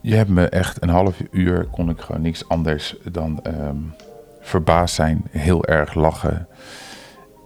Je 0.00 0.14
hebt 0.14 0.30
me 0.30 0.48
echt 0.48 0.82
een 0.82 0.88
half 0.88 1.16
uur, 1.30 1.64
kon 1.64 1.90
ik 1.90 2.00
gewoon 2.00 2.22
niks 2.22 2.48
anders 2.48 2.96
dan 3.10 3.40
um, 3.46 3.94
verbaasd 4.40 4.94
zijn, 4.94 5.24
heel 5.30 5.64
erg 5.64 5.94
lachen. 5.94 6.48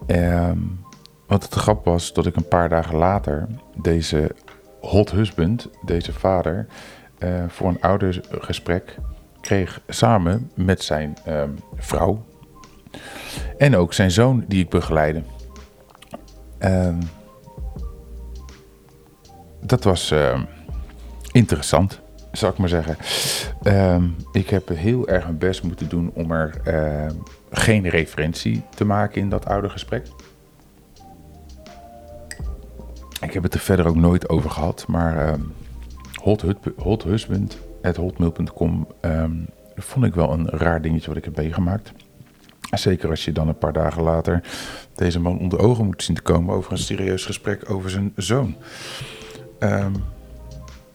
Um, 0.06 0.80
wat 1.26 1.42
het 1.42 1.54
grap 1.54 1.84
was 1.84 2.12
dat 2.12 2.26
ik 2.26 2.36
een 2.36 2.48
paar 2.48 2.68
dagen 2.68 2.96
later 2.96 3.46
deze 3.76 4.34
hot 4.80 5.10
husband, 5.10 5.68
deze 5.84 6.12
vader, 6.12 6.66
uh, 7.18 7.44
voor 7.48 7.68
een 7.68 7.80
oudergesprek 7.80 8.96
kreeg 9.40 9.80
samen 9.88 10.50
met 10.54 10.82
zijn 10.82 11.16
um, 11.28 11.58
vrouw 11.74 12.24
en 13.58 13.76
ook 13.76 13.92
zijn 13.92 14.10
zoon 14.10 14.44
die 14.48 14.64
ik 14.64 14.68
begeleide. 14.68 15.22
Um, 16.64 16.98
dat 19.60 19.84
was 19.84 20.12
uh, 20.12 20.42
interessant, 21.32 22.00
zou 22.32 22.52
ik 22.52 22.58
maar 22.58 22.68
zeggen. 22.68 22.96
Um, 23.62 24.16
ik 24.32 24.50
heb 24.50 24.68
heel 24.68 25.08
erg 25.08 25.24
mijn 25.24 25.38
best 25.38 25.62
moeten 25.62 25.88
doen 25.88 26.10
om 26.14 26.32
er 26.32 26.60
geen 27.50 27.88
referentie 27.88 28.62
te 28.74 28.84
maken 28.84 29.20
in 29.20 29.28
dat 29.28 29.46
oude 29.46 29.68
gesprek. 29.68 30.06
Ik 33.20 33.32
heb 33.32 33.42
het 33.42 33.54
er 33.54 33.60
verder 33.60 33.86
ook 33.86 33.96
nooit 33.96 34.28
over 34.28 34.50
gehad, 34.50 34.84
maar 34.86 35.32
um, 35.32 35.52
hot, 36.22 36.44
hot 36.76 37.04
vond 39.76 40.04
ik 40.04 40.14
wel 40.14 40.32
een 40.32 40.48
raar 40.48 40.82
dingetje 40.82 41.08
wat 41.08 41.16
ik 41.16 41.24
heb 41.24 41.36
meegemaakt. 41.36 41.92
Zeker 42.70 43.10
als 43.10 43.24
je 43.24 43.32
dan 43.32 43.48
een 43.48 43.58
paar 43.58 43.72
dagen 43.72 44.02
later 44.02 44.42
deze 44.94 45.20
man 45.20 45.38
onder 45.38 45.58
ogen 45.58 45.84
moet 45.84 46.02
zien 46.02 46.16
te 46.16 46.22
komen 46.22 46.54
over 46.54 46.72
een 46.72 46.78
serieus 46.78 47.24
gesprek 47.24 47.70
over 47.70 47.90
zijn 47.90 48.12
zoon. 48.16 48.56
Um, 49.58 49.94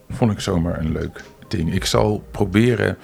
vond 0.09 0.31
ik 0.31 0.39
zomaar 0.39 0.79
een 0.79 0.91
leuk 0.91 1.23
ding. 1.47 1.73
Ik 1.73 1.85
zal 1.85 2.23
proberen 2.31 2.97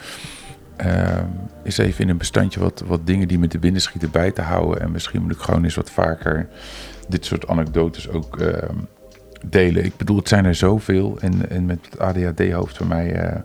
um, 0.85 1.49
eens 1.63 1.77
even 1.77 2.03
in 2.03 2.09
een 2.09 2.17
bestandje 2.17 2.59
wat, 2.59 2.83
wat 2.87 3.07
dingen 3.07 3.27
die 3.27 3.39
me 3.39 3.47
te 3.47 3.59
binnen 3.59 3.81
schieten 3.81 4.11
bij 4.11 4.31
te 4.31 4.41
houden. 4.41 4.81
En 4.81 4.91
misschien 4.91 5.21
moet 5.21 5.31
ik 5.31 5.39
gewoon 5.39 5.63
eens 5.63 5.75
wat 5.75 5.91
vaker 5.91 6.49
dit 7.07 7.25
soort 7.25 7.47
anekdotes 7.47 8.09
ook 8.09 8.39
um, 8.39 8.87
delen. 9.45 9.85
Ik 9.85 9.97
bedoel, 9.97 10.17
het 10.17 10.27
zijn 10.27 10.45
er 10.45 10.55
zoveel. 10.55 11.17
En, 11.19 11.49
en 11.49 11.65
met 11.65 11.79
het 11.89 11.99
ADHD-hoofd 11.99 12.77
van 12.77 12.87
mij 12.87 13.23
uh, 13.23 13.39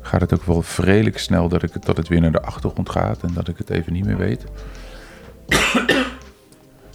gaat 0.00 0.20
het 0.20 0.34
ook 0.34 0.44
wel 0.44 0.62
vredelijk 0.62 1.18
snel 1.18 1.48
dat, 1.48 1.62
ik, 1.62 1.84
dat 1.84 1.96
het 1.96 2.08
weer 2.08 2.20
naar 2.20 2.32
de 2.32 2.42
achtergrond 2.42 2.90
gaat 2.90 3.22
en 3.22 3.32
dat 3.34 3.48
ik 3.48 3.58
het 3.58 3.70
even 3.70 3.92
niet 3.92 4.04
meer 4.04 4.16
weet. 4.16 4.44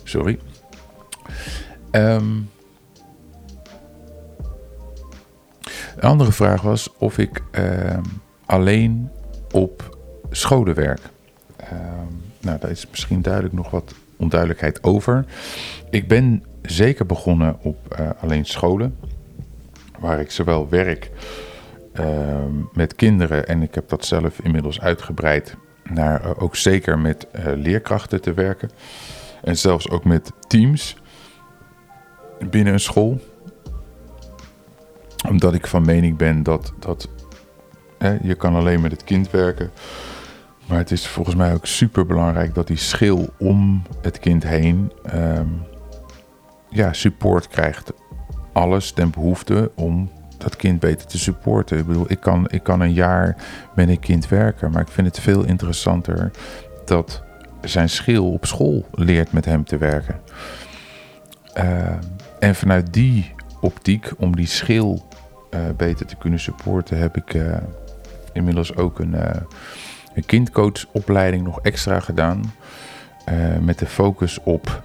Sorry. 0.03 0.39
Um, 1.91 2.49
een 5.95 6.09
andere 6.09 6.31
vraag 6.31 6.61
was 6.61 6.93
of 6.97 7.17
ik 7.17 7.43
uh, 7.51 7.97
alleen 8.45 9.09
op 9.51 9.97
scholen 10.31 10.75
werk. 10.75 11.01
Um, 11.71 12.21
nou, 12.41 12.59
daar 12.59 12.71
is 12.71 12.87
misschien 12.89 13.21
duidelijk 13.21 13.53
nog 13.53 13.69
wat 13.69 13.93
onduidelijkheid 14.17 14.83
over. 14.83 15.25
Ik 15.89 16.07
ben 16.07 16.43
zeker 16.67 17.05
begonnen 17.05 17.57
op 17.61 17.97
uh, 17.99 18.09
alleen 18.19 18.45
scholen, 18.45 18.97
waar 19.99 20.19
ik 20.19 20.31
zowel 20.31 20.69
werk 20.69 21.11
uh, 21.93 22.05
met 22.73 22.95
kinderen 22.95 23.47
en 23.47 23.61
ik 23.61 23.75
heb 23.75 23.89
dat 23.89 24.05
zelf 24.05 24.39
inmiddels 24.39 24.81
uitgebreid 24.81 25.55
naar 25.83 26.25
uh, 26.25 26.31
ook 26.37 26.55
zeker 26.55 26.99
met 26.99 27.27
leerkrachten 27.55 28.21
te 28.21 28.33
werken. 28.33 28.69
En 29.43 29.57
zelfs 29.57 29.89
ook 29.89 30.03
met 30.03 30.31
teams 30.47 30.97
binnen 32.49 32.73
een 32.73 32.79
school. 32.79 33.19
Omdat 35.29 35.53
ik 35.53 35.67
van 35.67 35.85
mening 35.85 36.17
ben 36.17 36.43
dat, 36.43 36.73
dat 36.79 37.09
hè, 37.97 38.17
je 38.21 38.35
kan 38.35 38.55
alleen 38.55 38.81
met 38.81 38.91
het 38.91 39.03
kind 39.03 39.31
werken. 39.31 39.71
Maar 40.67 40.77
het 40.77 40.91
is 40.91 41.07
volgens 41.07 41.35
mij 41.35 41.53
ook 41.53 41.65
super 41.65 42.05
belangrijk 42.05 42.55
dat 42.55 42.67
die 42.67 42.77
schil 42.77 43.29
om 43.37 43.81
het 44.01 44.19
kind 44.19 44.43
heen 44.43 44.91
um, 45.13 45.61
ja, 46.75 46.93
support 46.93 47.47
krijgt. 47.47 47.93
Alles 48.53 48.91
ten 48.91 49.09
behoefte 49.09 49.71
om 49.75 50.09
dat 50.37 50.55
kind 50.55 50.79
beter 50.79 51.07
te 51.07 51.17
supporten. 51.17 51.77
Ik 51.77 51.85
bedoel, 51.85 52.05
ik 52.07 52.19
kan, 52.19 52.47
ik 52.49 52.63
kan 52.63 52.81
een 52.81 52.93
jaar 52.93 53.35
met 53.75 53.89
een 53.89 53.99
kind 53.99 54.27
werken, 54.27 54.71
maar 54.71 54.81
ik 54.81 54.87
vind 54.87 55.07
het 55.07 55.19
veel 55.19 55.43
interessanter 55.43 56.31
dat 56.85 57.23
zijn 57.61 57.89
schil 57.89 58.31
op 58.31 58.45
school 58.45 58.85
leert 58.91 59.31
met 59.31 59.45
hem 59.45 59.63
te 59.63 59.77
werken. 59.77 60.19
Uh, 61.57 61.89
en 62.39 62.55
vanuit 62.55 62.93
die 62.93 63.33
optiek, 63.61 64.11
om 64.17 64.35
die 64.35 64.47
schil 64.47 65.07
beter 65.77 66.05
te 66.05 66.15
kunnen 66.15 66.39
supporten, 66.39 66.97
heb 66.97 67.17
ik 67.17 67.37
inmiddels 68.33 68.75
ook 68.75 68.99
een, 68.99 69.15
een 70.13 70.25
kindcoachopleiding 70.25 71.43
nog 71.43 71.59
extra 71.61 71.99
gedaan. 71.99 72.53
met 73.61 73.79
de 73.79 73.85
focus 73.85 74.39
op 74.43 74.83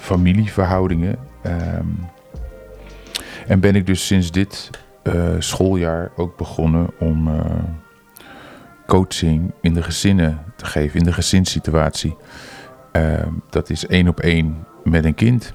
familieverhoudingen. 0.00 1.18
Ehm, 1.42 1.86
en 3.46 3.60
ben 3.60 3.74
ik 3.74 3.86
dus 3.86 4.06
sinds 4.06 4.30
dit 4.30 4.70
schooljaar 5.38 6.10
ook 6.16 6.36
begonnen 6.36 6.90
om 6.98 7.28
coaching 8.86 9.52
in 9.60 9.74
de 9.74 9.82
gezinnen 9.82 10.38
te 10.56 10.64
geven, 10.64 10.98
in 10.98 11.04
de 11.04 11.12
gezinssituatie. 11.12 12.16
Ehm, 12.92 13.32
dat 13.50 13.70
is 13.70 13.86
één 13.86 14.08
op 14.08 14.20
één 14.20 14.66
met 14.84 15.04
een 15.04 15.14
kind. 15.14 15.52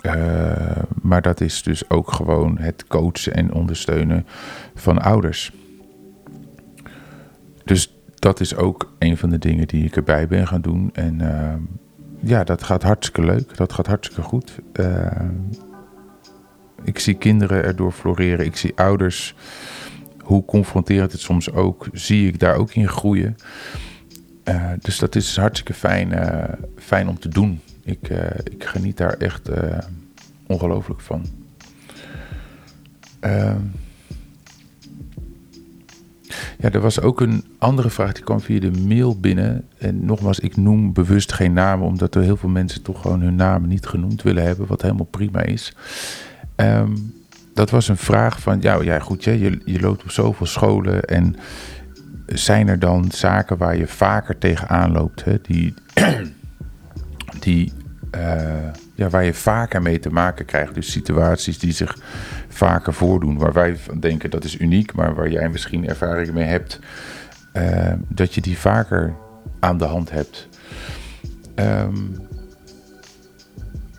Ehm, 0.00 0.82
maar 1.02 1.22
dat 1.22 1.40
is 1.40 1.62
dus 1.62 1.90
ook 1.90 2.12
gewoon 2.12 2.58
het 2.58 2.86
coachen 2.86 3.34
en 3.34 3.52
ondersteunen 3.52 4.26
van 4.74 4.98
ouders. 4.98 5.52
Dus 7.64 7.94
dat 8.14 8.40
is 8.40 8.56
ook 8.56 8.92
een 8.98 9.16
van 9.16 9.30
de 9.30 9.38
dingen 9.38 9.66
die 9.66 9.84
ik 9.84 9.96
erbij 9.96 10.26
ben 10.26 10.46
gaan 10.46 10.60
doen. 10.60 10.90
En 10.92 11.20
ehm, 11.20 11.60
ja, 12.20 12.44
dat 12.44 12.62
gaat 12.62 12.82
hartstikke 12.82 13.24
leuk. 13.24 13.56
Dat 13.56 13.72
gaat 13.72 13.86
hartstikke 13.86 14.22
goed. 14.22 14.58
ik 16.84 16.98
zie 16.98 17.14
kinderen 17.14 17.64
erdoor 17.64 17.92
floreren. 17.92 18.44
Ik 18.44 18.56
zie 18.56 18.72
ouders 18.76 19.34
hoe 20.22 20.44
confronterend 20.44 21.12
het 21.12 21.20
soms 21.20 21.52
ook, 21.52 21.88
zie 21.92 22.28
ik 22.28 22.38
daar 22.38 22.56
ook 22.56 22.74
in 22.74 22.88
groeien. 22.88 23.36
Uh, 24.44 24.70
dus 24.78 24.98
dat 24.98 25.14
is 25.14 25.36
hartstikke 25.36 25.74
fijn, 25.74 26.12
uh, 26.12 26.44
fijn 26.76 27.08
om 27.08 27.18
te 27.18 27.28
doen. 27.28 27.60
Ik, 27.84 28.08
ik 28.44 28.64
geniet 28.64 28.96
daar 28.96 29.12
echt 29.12 29.50
ongelooflijk 30.46 31.00
van. 31.00 31.24
Ehm, 36.30 36.38
ja, 36.58 36.70
er 36.70 36.80
was 36.80 37.00
ook 37.00 37.20
een 37.20 37.44
andere 37.58 37.90
vraag 37.90 38.12
die 38.12 38.24
kwam 38.24 38.40
via 38.40 38.60
de 38.60 38.70
mail 38.70 39.20
binnen. 39.20 39.64
En 39.78 40.04
nogmaals, 40.04 40.40
ik 40.40 40.56
noem 40.56 40.92
bewust 40.92 41.32
geen 41.32 41.52
namen, 41.52 41.86
omdat 41.86 42.14
er 42.14 42.22
heel 42.22 42.36
veel 42.36 42.48
mensen 42.48 42.82
toch 42.82 43.00
gewoon 43.00 43.20
hun 43.20 43.34
namen 43.34 43.68
niet 43.68 43.86
genoemd 43.86 44.22
willen 44.22 44.42
hebben, 44.42 44.66
wat 44.66 44.82
helemaal 44.82 45.06
prima 45.10 45.42
is. 45.42 45.74
Um, 46.56 47.18
dat 47.54 47.70
was 47.70 47.88
een 47.88 47.96
vraag 47.96 48.40
van, 48.40 48.60
ja, 48.60 48.82
ja 48.82 48.98
goed, 48.98 49.24
je, 49.24 49.60
je 49.64 49.80
loopt 49.80 50.02
op 50.02 50.10
zoveel 50.10 50.46
scholen 50.46 51.04
en 51.04 51.36
zijn 52.26 52.68
er 52.68 52.78
dan 52.78 53.10
zaken 53.10 53.56
waar 53.56 53.76
je 53.76 53.86
vaker 53.86 54.38
tegenaan 54.38 54.92
loopt, 54.92 55.24
hè, 55.24 55.40
die, 55.42 55.74
die, 57.44 57.72
uh, 58.14 58.68
waar 59.08 59.24
je 59.24 59.34
vaker 59.34 59.82
mee 59.82 59.98
te 59.98 60.10
maken 60.10 60.44
krijgt. 60.44 60.74
Dus 60.74 60.90
situaties 60.90 61.58
die 61.58 61.72
zich 61.72 61.96
vaker 62.48 62.94
voordoen, 62.94 63.38
waar 63.38 63.52
wij 63.52 63.76
van 63.76 64.00
denken 64.00 64.30
dat 64.30 64.44
is 64.44 64.58
uniek, 64.58 64.94
maar 64.94 65.14
waar 65.14 65.30
jij 65.30 65.48
misschien 65.48 65.88
ervaring 65.88 66.32
mee 66.32 66.44
hebt, 66.44 66.78
uh, 67.52 67.92
dat 68.08 68.34
je 68.34 68.40
die 68.40 68.58
vaker 68.58 69.14
aan 69.60 69.78
de 69.78 69.84
hand 69.84 70.10
hebt. 70.10 70.48
Um, 71.54 72.28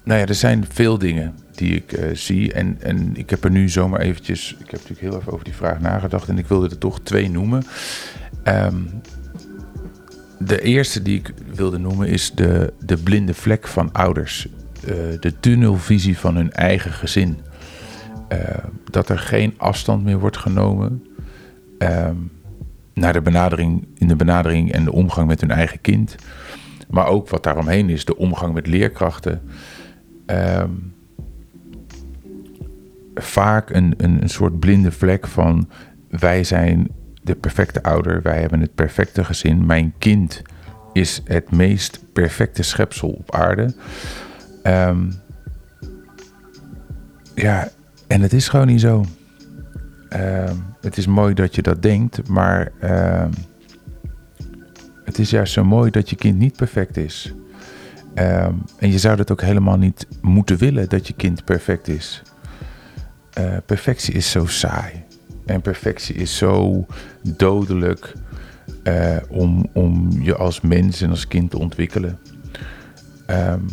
nou 0.03 0.19
ja, 0.19 0.25
er 0.25 0.35
zijn 0.35 0.65
veel 0.69 0.97
dingen 0.97 1.35
die 1.55 1.75
ik 1.75 1.91
uh, 1.91 2.15
zie. 2.15 2.53
En, 2.53 2.77
en 2.81 3.15
ik 3.15 3.29
heb 3.29 3.43
er 3.43 3.51
nu 3.51 3.69
zomaar 3.69 3.99
eventjes... 3.99 4.51
Ik 4.51 4.71
heb 4.71 4.71
natuurlijk 4.71 4.99
heel 4.99 5.19
even 5.19 5.33
over 5.33 5.45
die 5.45 5.55
vraag 5.55 5.79
nagedacht... 5.79 6.29
en 6.29 6.37
ik 6.37 6.47
wilde 6.47 6.69
er 6.69 6.77
toch 6.77 6.99
twee 7.01 7.29
noemen. 7.29 7.63
Um, 8.43 9.01
de 10.37 10.61
eerste 10.61 11.01
die 11.01 11.19
ik 11.19 11.33
wilde 11.53 11.77
noemen 11.77 12.07
is 12.07 12.31
de, 12.31 12.73
de 12.79 12.97
blinde 12.97 13.33
vlek 13.33 13.67
van 13.67 13.91
ouders. 13.91 14.47
Uh, 14.85 14.93
de 15.19 15.39
tunnelvisie 15.39 16.17
van 16.17 16.35
hun 16.35 16.51
eigen 16.51 16.91
gezin. 16.91 17.39
Uh, 18.31 18.37
dat 18.83 19.09
er 19.09 19.19
geen 19.19 19.53
afstand 19.57 20.03
meer 20.03 20.19
wordt 20.19 20.37
genomen... 20.37 21.05
Um, 21.77 22.31
naar 22.93 23.13
de 23.13 23.21
benadering, 23.21 23.87
in 23.95 24.07
de 24.07 24.15
benadering 24.15 24.71
en 24.71 24.83
de 24.83 24.91
omgang 24.91 25.27
met 25.27 25.41
hun 25.41 25.51
eigen 25.51 25.81
kind. 25.81 26.15
Maar 26.89 27.07
ook 27.07 27.29
wat 27.29 27.43
daaromheen 27.43 27.89
is, 27.89 28.05
de 28.05 28.17
omgang 28.17 28.53
met 28.53 28.67
leerkrachten. 28.67 29.41
Um, 30.25 30.93
vaak 33.15 33.69
een, 33.69 33.93
een, 33.97 34.21
een 34.21 34.29
soort 34.29 34.59
blinde 34.59 34.91
vlek 34.91 35.27
van 35.27 35.69
wij 36.09 36.43
zijn 36.43 36.87
de 37.23 37.35
perfecte 37.35 37.83
ouder, 37.83 38.21
wij 38.21 38.39
hebben 38.39 38.59
het 38.59 38.75
perfecte 38.75 39.23
gezin, 39.23 39.65
mijn 39.65 39.93
kind 39.97 40.41
is 40.93 41.21
het 41.25 41.51
meest 41.51 42.03
perfecte 42.13 42.63
schepsel 42.63 43.09
op 43.09 43.35
aarde. 43.35 43.73
Um, 44.63 45.13
ja, 47.35 47.69
en 48.07 48.21
het 48.21 48.33
is 48.33 48.47
gewoon 48.47 48.67
niet 48.67 48.81
zo. 48.81 49.05
Um, 50.13 50.65
het 50.81 50.97
is 50.97 51.07
mooi 51.07 51.33
dat 51.33 51.55
je 51.55 51.61
dat 51.61 51.81
denkt, 51.81 52.27
maar 52.27 52.71
um, 52.83 53.31
het 55.03 55.19
is 55.19 55.29
juist 55.29 55.53
zo 55.53 55.63
mooi 55.63 55.91
dat 55.91 56.09
je 56.09 56.15
kind 56.15 56.37
niet 56.37 56.55
perfect 56.55 56.97
is. 56.97 57.33
en 58.13 58.91
je 58.91 58.99
zou 58.99 59.15
dat 59.15 59.31
ook 59.31 59.41
helemaal 59.41 59.77
niet 59.77 60.07
moeten 60.21 60.57
willen 60.57 60.89
dat 60.89 61.07
je 61.07 61.13
kind 61.13 61.45
perfect 61.45 61.87
is. 61.87 62.21
Uh, 63.39 63.57
perfectie 63.65 64.13
is 64.13 64.31
zo 64.31 64.45
saai. 64.45 65.03
En 65.45 65.61
perfectie 65.61 66.15
is 66.15 66.37
zo 66.37 66.85
dodelijk 67.21 68.13
uh, 68.83 69.17
om, 69.29 69.69
om 69.73 70.21
je 70.21 70.35
als 70.35 70.61
mens 70.61 71.01
en 71.01 71.09
als 71.09 71.27
kind 71.27 71.51
te 71.51 71.57
ontwikkelen. 71.57 72.19
Um, 73.27 73.65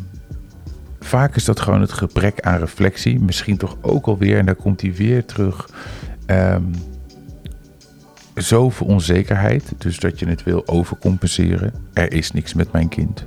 vaak 1.08 1.36
is 1.36 1.44
dat 1.44 1.60
gewoon 1.60 1.80
het 1.80 1.92
gebrek 1.92 2.40
aan 2.40 2.58
reflectie. 2.58 3.20
Misschien 3.20 3.56
toch 3.56 3.76
ook 3.80 4.06
alweer, 4.06 4.38
en 4.38 4.46
daar 4.46 4.54
komt 4.54 4.80
hij 4.80 4.94
weer 4.94 5.24
terug. 5.24 5.68
Um, 6.26 6.70
zoveel 8.34 8.86
onzekerheid, 8.86 9.72
dus 9.78 9.98
dat 9.98 10.18
je 10.18 10.26
het 10.26 10.42
wil 10.42 10.66
overcompenseren. 10.66 11.72
Er 11.92 12.12
is 12.12 12.32
niks 12.32 12.54
met 12.54 12.72
mijn 12.72 12.88
kind. 12.88 13.26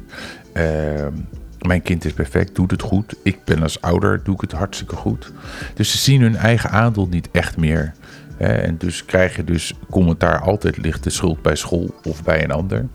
Um, 0.54 1.28
mijn 1.67 1.82
kind 1.82 2.06
is 2.06 2.13
perfect, 2.13 2.56
doet 2.56 2.72
het 2.72 2.82
goed. 2.82 3.15
Ik 3.24 3.44
ben 3.44 3.62
als 3.62 3.82
ouder, 3.82 4.24
doe 4.24 4.36
ik 4.36 4.41
het 4.41 4.52
hartstikke 4.52 4.96
goed. 4.96 5.32
Dus 5.74 5.91
ze 5.91 5.98
zien 5.98 6.22
hun 6.22 6.36
eigen 6.36 6.70
aandeel 6.70 7.08
niet 7.08 7.30
echt 7.32 7.58
meer. 7.58 7.94
En 8.38 8.78
dus 8.78 9.06
krijg 9.06 9.36
je 9.36 9.44
dus 9.44 9.74
commentaar 9.89 10.39
altijd 10.39 10.78
ligt 10.78 11.04
de 11.04 11.10
schuld 11.10 11.41
bij 11.41 11.56
school 11.56 11.96
of 12.04 12.24
bij 12.24 12.44
een 12.44 12.52
ander. 12.52 12.88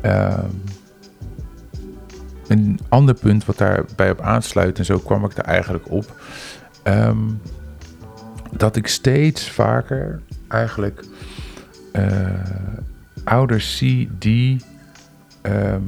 Ehm, 0.00 0.46
een 2.48 2.80
ander 2.88 3.14
punt 3.14 3.44
wat 3.44 3.58
daarbij 3.58 4.10
op 4.10 4.20
aansluit, 4.20 4.78
en 4.78 4.84
zo 4.84 4.98
kwam 4.98 5.24
ik 5.24 5.38
er 5.38 5.44
eigenlijk 5.44 5.90
op, 5.90 6.20
ehm, 6.82 7.18
dat 8.56 8.76
ik 8.76 8.86
steeds 8.86 9.50
vaker 9.50 10.20
eigenlijk 10.48 11.04
uh, 11.92 12.28
ouders 13.24 13.76
zie 13.76 14.10
die 14.18 14.60
ehm, 15.40 15.82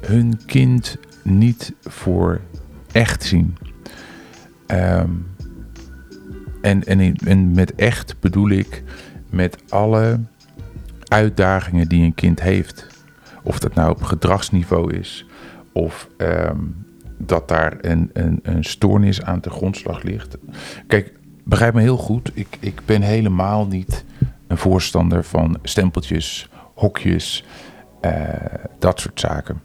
hun 0.00 0.40
kind 0.46 0.96
niet 1.22 1.72
voor 1.82 2.40
echt 2.92 3.22
zien. 3.22 3.56
Um, 4.66 5.26
en, 6.60 6.84
en, 6.84 7.16
en 7.16 7.52
met 7.52 7.74
echt 7.74 8.20
bedoel 8.20 8.50
ik 8.50 8.82
met 9.30 9.56
alle 9.68 10.20
uitdagingen 11.08 11.88
die 11.88 12.04
een 12.04 12.14
kind 12.14 12.40
heeft. 12.40 12.86
Of 13.42 13.58
dat 13.58 13.74
nou 13.74 13.90
op 13.90 14.02
gedragsniveau 14.02 14.94
is, 14.94 15.26
of 15.74 16.08
um, 16.16 16.86
dat 17.18 17.48
daar 17.48 17.76
een, 17.80 18.10
een, 18.12 18.40
een 18.42 18.64
stoornis 18.64 19.22
aan 19.22 19.40
de 19.40 19.50
grondslag 19.50 20.02
ligt. 20.02 20.38
Kijk, 20.86 21.12
begrijp 21.44 21.74
me 21.74 21.80
heel 21.80 21.96
goed, 21.96 22.30
ik, 22.34 22.56
ik 22.60 22.80
ben 22.84 23.02
helemaal 23.02 23.66
niet 23.66 24.04
een 24.46 24.58
voorstander 24.58 25.24
van 25.24 25.58
stempeltjes, 25.62 26.48
hokjes, 26.74 27.44
uh, 28.02 28.28
dat 28.78 29.00
soort 29.00 29.20
zaken. 29.20 29.62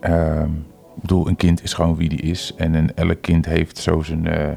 Um, 0.00 0.66
ik 0.94 1.00
bedoel, 1.00 1.28
een 1.28 1.36
kind 1.36 1.62
is 1.62 1.72
gewoon 1.72 1.96
wie 1.96 2.08
die 2.08 2.20
is. 2.20 2.54
En 2.56 2.74
een, 2.74 2.94
elk 2.94 3.22
kind 3.22 3.46
heeft 3.46 3.78
zo 3.78 4.02
zijn, 4.02 4.24
uh, 4.24 4.48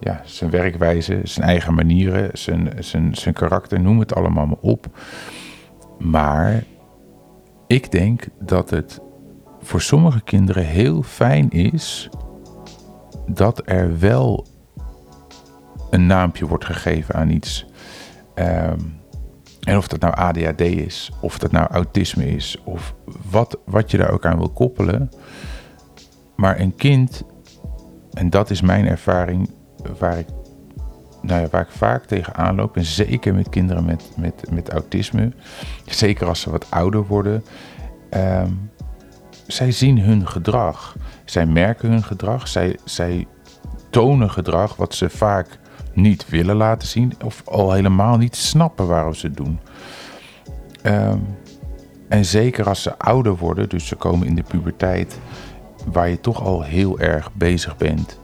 ja, 0.00 0.20
zijn 0.24 0.50
werkwijze, 0.50 1.20
zijn 1.22 1.46
eigen 1.46 1.74
manieren, 1.74 2.30
zijn, 2.32 2.72
zijn, 2.78 3.14
zijn 3.14 3.34
karakter, 3.34 3.80
noem 3.80 3.98
het 3.98 4.14
allemaal 4.14 4.46
maar 4.46 4.58
op. 4.60 4.86
Maar 5.98 6.64
ik 7.66 7.90
denk 7.90 8.26
dat 8.38 8.70
het 8.70 9.00
voor 9.62 9.80
sommige 9.80 10.20
kinderen 10.20 10.64
heel 10.64 11.02
fijn 11.02 11.50
is 11.50 12.08
dat 13.26 13.62
er 13.64 13.98
wel 13.98 14.46
een 15.90 16.06
naampje 16.06 16.46
wordt 16.46 16.64
gegeven 16.64 17.14
aan 17.14 17.30
iets. 17.30 17.66
Um, 18.34 19.00
en 19.60 19.76
of 19.76 19.88
dat 19.88 20.00
nou 20.00 20.14
ADHD 20.14 20.60
is, 20.60 21.10
of 21.20 21.38
dat 21.38 21.52
nou 21.52 21.66
autisme 21.66 22.26
is, 22.26 22.60
of 22.64 22.94
wat, 23.30 23.58
wat 23.64 23.90
je 23.90 23.96
daar 23.96 24.10
ook 24.10 24.26
aan 24.26 24.38
wil 24.38 24.50
koppelen. 24.50 25.10
Maar 26.36 26.60
een 26.60 26.74
kind, 26.74 27.22
en 28.12 28.30
dat 28.30 28.50
is 28.50 28.60
mijn 28.60 28.86
ervaring 28.86 29.50
waar 29.98 30.18
ik, 30.18 30.26
nou 31.22 31.40
ja, 31.40 31.48
waar 31.50 31.62
ik 31.62 31.70
vaak 31.70 32.04
tegen 32.04 32.34
aanloop, 32.34 32.76
en 32.76 32.84
zeker 32.84 33.34
met 33.34 33.48
kinderen 33.48 33.84
met, 33.84 34.10
met, 34.16 34.50
met 34.50 34.70
autisme, 34.70 35.32
zeker 35.84 36.26
als 36.26 36.40
ze 36.40 36.50
wat 36.50 36.70
ouder 36.70 37.06
worden, 37.06 37.44
um, 38.10 38.70
zij 39.46 39.72
zien 39.72 40.00
hun 40.00 40.28
gedrag. 40.28 40.96
Zij 41.24 41.46
merken 41.46 41.90
hun 41.90 42.04
gedrag, 42.04 42.48
zij, 42.48 42.76
zij 42.84 43.26
tonen 43.90 44.30
gedrag 44.30 44.76
wat 44.76 44.94
ze 44.94 45.10
vaak 45.10 45.58
niet 45.92 46.28
willen 46.28 46.56
laten 46.56 46.88
zien 46.88 47.12
of 47.24 47.42
al 47.44 47.72
helemaal 47.72 48.16
niet 48.16 48.36
snappen 48.36 48.86
waarom 48.86 49.14
ze 49.14 49.26
het 49.26 49.36
doen. 49.36 49.60
Ehm, 50.82 51.18
en 52.08 52.24
zeker 52.24 52.68
als 52.68 52.82
ze 52.82 52.98
ouder 52.98 53.36
worden, 53.36 53.68
dus 53.68 53.86
ze 53.86 53.96
komen 53.96 54.26
in 54.26 54.34
de 54.34 54.42
puberteit, 54.42 55.18
waar 55.86 56.08
je 56.08 56.20
toch 56.20 56.42
al 56.42 56.62
heel 56.62 56.98
erg 56.98 57.32
bezig 57.32 57.76
bent 57.76 58.18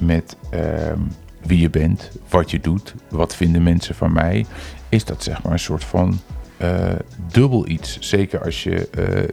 met 0.00 0.36
ehm, 0.50 1.00
wie 1.42 1.60
je 1.60 1.70
bent, 1.70 2.10
wat 2.28 2.50
je 2.50 2.60
doet, 2.60 2.94
wat 3.08 3.34
vinden 3.34 3.62
mensen 3.62 3.94
van 3.94 4.12
mij, 4.12 4.46
is 4.88 5.04
dat 5.04 5.22
zeg 5.22 5.42
maar 5.42 5.52
een 5.52 5.58
soort 5.58 5.84
van 5.84 6.18
uh, 6.62 6.92
dubbel 7.32 7.68
iets. 7.68 7.98
Zeker 8.00 8.44
als 8.44 8.62
je 8.62 8.88
uh, 8.98 9.28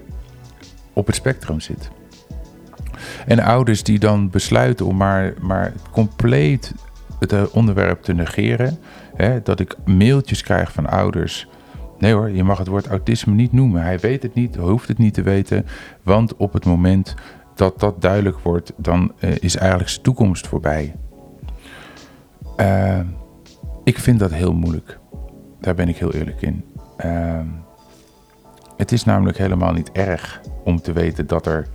op 1.01 1.07
het 1.07 1.15
spectrum 1.15 1.59
zit. 1.59 1.91
En 3.25 3.39
ouders 3.39 3.83
die 3.83 3.99
dan 3.99 4.29
besluiten 4.29 4.85
om 4.85 4.97
maar, 4.97 5.33
maar 5.39 5.73
compleet 5.91 6.73
het 7.19 7.33
eh, 7.33 7.43
onderwerp 7.51 8.01
te 8.01 8.13
negeren. 8.13 8.77
Hè, 9.15 9.41
dat 9.41 9.59
ik 9.59 9.75
mailtjes 9.85 10.43
krijg 10.43 10.71
van 10.71 10.89
ouders. 10.89 11.47
Nee 11.99 12.13
hoor, 12.13 12.29
je 12.29 12.43
mag 12.43 12.57
het 12.57 12.67
woord 12.67 12.87
autisme 12.87 13.33
niet 13.33 13.51
noemen. 13.51 13.81
Hij 13.81 13.99
weet 13.99 14.23
het 14.23 14.33
niet, 14.33 14.55
hoeft 14.55 14.87
het 14.87 14.97
niet 14.97 15.13
te 15.13 15.21
weten. 15.21 15.65
Want 16.03 16.35
op 16.35 16.53
het 16.53 16.65
moment 16.65 17.15
dat 17.55 17.79
dat 17.79 18.01
duidelijk 18.01 18.39
wordt, 18.39 18.73
dan 18.77 19.11
uh, 19.19 19.31
is 19.39 19.55
eigenlijk 19.55 19.89
zijn 19.89 20.03
toekomst 20.03 20.47
voorbij. 20.47 20.95
Uh, 22.57 22.99
ik 23.83 23.99
vind 23.99 24.19
dat 24.19 24.31
heel 24.31 24.53
moeilijk. 24.53 24.99
Daar 25.59 25.75
ben 25.75 25.89
ik 25.89 25.97
heel 25.97 26.13
eerlijk 26.13 26.41
in. 26.41 26.63
Uh, 27.05 27.39
het 28.81 28.91
is 28.91 29.03
namelijk 29.03 29.37
helemaal 29.37 29.73
niet 29.73 29.91
erg 29.91 30.41
om 30.63 30.81
te 30.81 30.93
weten 30.93 31.27
dat 31.27 31.45
er 31.45 31.67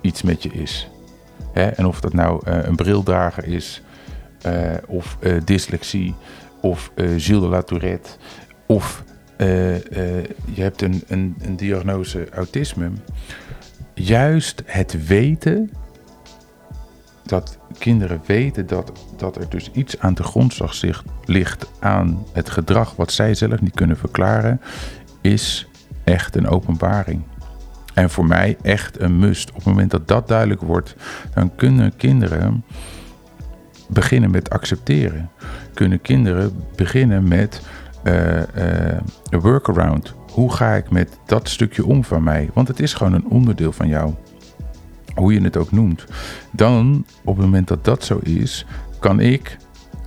iets 0.00 0.22
met 0.22 0.42
je 0.42 0.52
is. 0.52 0.88
Hè? 1.52 1.66
En 1.66 1.86
of 1.86 2.00
dat 2.00 2.12
nou 2.12 2.48
uh, 2.48 2.64
een 2.64 2.76
brildrager 2.76 3.44
is, 3.44 3.82
uh, 4.46 4.72
of 4.86 5.16
uh, 5.20 5.40
dyslexie, 5.44 6.14
of 6.60 6.90
Gilles 6.96 7.26
de 7.26 7.48
la 7.48 7.62
Tourette, 7.62 8.10
of 8.66 9.04
je 9.36 10.62
hebt 10.62 10.82
een, 10.82 11.02
een, 11.06 11.36
een 11.42 11.56
diagnose 11.56 12.28
autisme. 12.30 12.90
Juist 13.94 14.62
het 14.64 15.06
weten, 15.06 15.70
dat 17.22 17.58
kinderen 17.78 18.20
weten 18.26 18.66
dat, 18.66 18.92
dat 19.16 19.36
er 19.36 19.48
dus 19.48 19.70
iets 19.72 19.98
aan 19.98 20.14
de 20.14 20.22
grondslag 20.22 20.82
ligt 21.24 21.66
aan 21.78 22.26
het 22.32 22.50
gedrag 22.50 22.96
wat 22.96 23.12
zij 23.12 23.34
zelf 23.34 23.60
niet 23.60 23.74
kunnen 23.74 23.96
verklaren, 23.96 24.60
is 25.20 25.68
echt 26.04 26.36
een 26.36 26.48
openbaring. 26.48 27.22
En 27.94 28.10
voor 28.10 28.26
mij 28.26 28.56
echt 28.62 29.00
een 29.00 29.18
must. 29.18 29.48
Op 29.48 29.54
het 29.56 29.64
moment 29.64 29.90
dat 29.90 30.08
dat 30.08 30.28
duidelijk 30.28 30.60
wordt, 30.60 30.96
dan 31.34 31.54
kunnen 31.54 31.96
kinderen 31.96 32.64
beginnen 33.88 34.30
met 34.30 34.50
accepteren. 34.50 35.30
Kunnen 35.74 36.00
kinderen 36.00 36.52
beginnen 36.76 37.28
met 37.28 37.62
uh, 38.04 38.36
uh, 38.36 38.42
een 39.30 39.40
workaround. 39.40 40.14
Hoe 40.30 40.52
ga 40.52 40.72
ik 40.72 40.90
met 40.90 41.18
dat 41.26 41.48
stukje 41.48 41.86
om 41.86 42.04
van 42.04 42.22
mij? 42.22 42.50
Want 42.54 42.68
het 42.68 42.80
is 42.80 42.94
gewoon 42.94 43.12
een 43.12 43.28
onderdeel 43.28 43.72
van 43.72 43.88
jou. 43.88 44.14
Hoe 45.14 45.32
je 45.32 45.40
het 45.40 45.56
ook 45.56 45.72
noemt. 45.72 46.04
Dan, 46.50 47.06
op 47.24 47.36
het 47.36 47.44
moment 47.44 47.68
dat 47.68 47.84
dat 47.84 48.04
zo 48.04 48.18
is, 48.22 48.66
kan 48.98 49.20
ik 49.20 49.56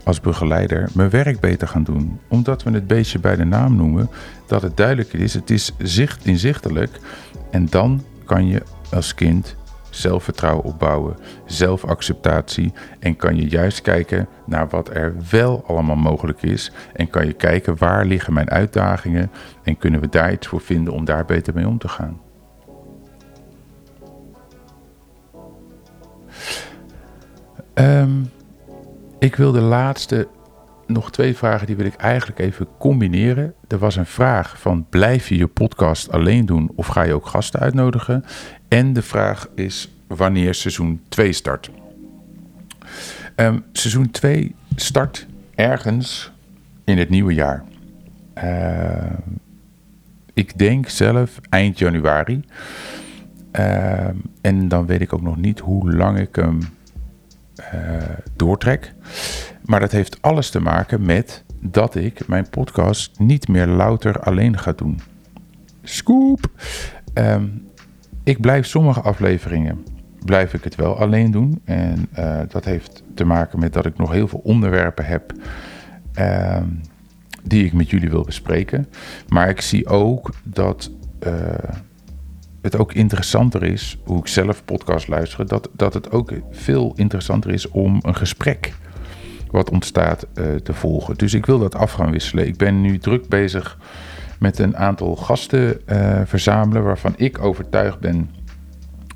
als 0.08 0.22
begeleider 0.22 0.89
mijn 0.93 1.10
werk 1.10 1.39
beter 1.39 1.67
gaan 1.67 1.84
doen. 1.84 2.20
Omdat 2.28 2.63
we 2.63 2.72
het 2.72 2.88
beestje 2.88 3.20
bij 3.20 3.36
de 3.36 3.43
naam 3.43 3.76
noemen, 3.76 4.10
dat 4.46 4.62
het 4.62 4.78
duidelijker 4.78 5.20
is. 5.20 5.34
Het 5.34 5.50
is 5.50 5.72
zicht, 5.78 6.26
inzichtelijk. 6.26 7.00
En 7.52 7.65
dan 7.65 8.04
kan 8.26 8.48
je 8.48 8.62
als 8.91 9.13
kind 9.13 9.56
zelfvertrouwen 9.89 10.65
opbouwen, 10.65 11.17
zelfacceptatie 11.46 12.74
en 13.00 13.15
kan 13.15 13.36
je 13.36 13.50
juist 13.50 13.82
kijken 13.82 14.28
naar 14.46 14.67
wat 14.70 14.89
er 14.89 15.15
wel 15.30 15.63
allemaal 15.67 15.96
mogelijk 15.96 16.41
is 16.41 16.72
en 16.93 17.10
kan 17.10 17.26
je 17.26 17.34
kijken 17.34 17.78
waar 17.78 18.06
liggen 18.06 18.34
mijn 18.34 18.50
uitdagingen 18.50 19.32
en 19.63 19.78
kunnen 19.78 20.00
we 20.00 20.10
daar 20.10 20.32
iets 20.32 20.48
voor 20.48 20.62
vinden 20.62 20.93
om 20.93 21.06
daar 21.06 21.26
beter 21.26 21.54
mee 21.54 21.67
om 21.67 21.78
te 21.78 21.88
gaan. 21.88 22.20
Um, 27.74 28.30
ik 29.19 29.36
wil 29.36 29.51
de 29.51 29.62
laatste, 29.62 30.27
nog 30.88 31.12
twee 31.12 31.36
vragen, 31.36 31.67
die 31.67 31.75
wil 31.75 31.86
ik 31.86 31.95
eigenlijk 31.95 32.39
even 32.39 32.67
combineren. 32.77 33.53
Er 33.67 33.77
was 33.77 33.95
een 33.95 34.06
vraag 34.06 34.60
van 34.60 34.86
blijf 34.89 35.30
je 35.30 35.38
je 35.38 35.47
podcast 35.47 36.12
alleen 36.12 36.45
doen 36.45 36.71
of 36.75 36.88
ga 36.88 37.01
je 37.03 37.13
ook 37.13 37.27
gasten 37.27 37.60
uitnodigen? 37.60 38.23
En 38.67 38.93
de 38.93 39.01
vraag 39.01 39.49
is 39.56 39.91
wanneer 40.08 40.53
seizoen 40.53 41.01
2 41.10 41.32
start. 41.32 41.71
Um, 43.36 43.63
seizoen 43.71 44.12
2 44.12 44.56
start 44.75 45.27
ergens 45.56 46.32
in 46.84 46.97
het 46.97 47.10
nieuwe 47.10 47.34
jaar. 47.34 47.63
Uh, 48.43 49.03
ik 50.34 50.58
denk 50.58 50.89
zelf 50.89 51.39
eind 51.49 51.80
januari. 51.80 52.43
Uh, 53.60 54.08
en 54.41 54.67
dan 54.67 54.86
weet 54.86 55.01
ik 55.01 55.13
ook 55.13 55.21
nog 55.21 55.38
niet 55.38 55.60
hoe 55.60 55.93
lang 55.93 56.19
ik 56.19 56.36
hem 56.36 56.60
uh, 57.73 58.01
doortrek. 58.36 58.93
Maar 59.67 59.80
dat 59.80 59.91
heeft 59.91 60.21
alles 60.21 60.49
te 60.49 60.60
maken 60.60 61.06
met 61.06 61.43
dat 61.62 61.95
ik 61.95 62.27
mijn 62.27 62.49
podcast 62.49 63.19
niet 63.19 63.47
meer 63.47 63.67
louter 63.67 64.19
alleen 64.19 64.58
ga 64.58 64.71
doen. 64.71 64.99
Scoop! 65.84 66.51
Um, 67.13 67.67
ik 68.23 68.41
blijf 68.41 68.65
sommige 68.65 69.01
afleveringen, 69.01 69.86
blijf 70.25 70.53
ik 70.53 70.63
het 70.63 70.75
wel 70.75 70.97
alleen 70.97 71.32
doen. 71.32 71.62
En 71.63 72.10
uh, 72.19 72.39
dat 72.47 72.65
heeft 72.65 73.03
te 73.13 73.25
maken 73.25 73.60
met 73.60 73.73
dat 73.73 73.86
ik 73.86 73.97
nog 73.97 74.12
heel 74.12 74.27
veel 74.27 74.41
onderwerpen 74.43 75.06
heb 75.06 75.34
uh, 76.19 76.62
die 77.43 77.65
ik 77.65 77.73
met 77.73 77.89
jullie 77.89 78.10
wil 78.10 78.23
bespreken. 78.23 78.88
Maar 79.27 79.49
ik 79.49 79.62
zie 79.62 79.88
ook 79.88 80.30
dat 80.43 80.91
uh, 81.27 81.34
het 82.62 82.77
ook 82.77 82.93
interessanter 82.93 83.63
is, 83.63 83.99
hoe 84.03 84.19
ik 84.19 84.27
zelf 84.27 84.65
podcast 84.65 85.08
luister, 85.08 85.47
dat, 85.47 85.69
dat 85.73 85.93
het 85.93 86.12
ook 86.12 86.34
veel 86.51 86.93
interessanter 86.95 87.51
is 87.51 87.67
om 87.67 87.99
een 88.01 88.15
gesprek 88.15 88.73
wat 89.51 89.69
ontstaat 89.69 90.27
uh, 90.33 90.55
te 90.55 90.73
volgen. 90.73 91.15
Dus 91.15 91.33
ik 91.33 91.45
wil 91.45 91.60
dat 91.60 91.75
af 91.75 91.91
gaan 91.91 92.12
wisselen. 92.12 92.47
Ik 92.47 92.57
ben 92.57 92.81
nu 92.81 92.97
druk 92.97 93.27
bezig 93.27 93.77
met 94.39 94.60
een 94.60 94.77
aantal 94.77 95.15
gasten 95.15 95.79
uh, 95.86 96.21
verzamelen 96.25 96.83
waarvan 96.83 97.13
ik 97.17 97.43
overtuigd 97.43 97.99
ben 97.99 98.29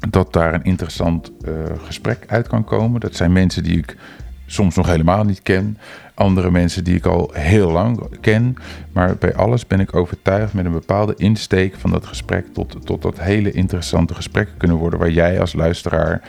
dat 0.09 0.33
daar 0.33 0.53
een 0.53 0.63
interessant 0.63 1.31
uh, 1.41 1.53
gesprek 1.85 2.23
uit 2.27 2.47
kan 2.47 2.63
komen. 2.63 2.99
Dat 2.99 3.15
zijn 3.15 3.31
mensen 3.31 3.63
die 3.63 3.77
ik 3.77 3.97
soms 4.45 4.75
nog 4.75 4.87
helemaal 4.87 5.23
niet 5.23 5.41
ken. 5.41 5.77
Andere 6.13 6.51
mensen 6.51 6.83
die 6.83 6.95
ik 6.95 7.05
al 7.05 7.29
heel 7.33 7.71
lang 7.71 8.19
ken. 8.21 8.55
Maar 8.91 9.15
bij 9.15 9.35
alles 9.35 9.67
ben 9.67 9.79
ik 9.79 9.95
overtuigd 9.95 10.53
met 10.53 10.65
een 10.65 10.71
bepaalde 10.71 11.13
insteek 11.17 11.75
van 11.75 11.91
dat 11.91 12.05
gesprek 12.05 12.45
tot, 12.53 12.85
tot 12.85 13.01
dat 13.01 13.19
hele 13.19 13.51
interessante 13.51 14.13
gesprekken 14.13 14.57
kunnen 14.57 14.77
worden. 14.77 14.99
Waar 14.99 15.11
jij 15.11 15.39
als 15.39 15.53
luisteraar 15.53 16.21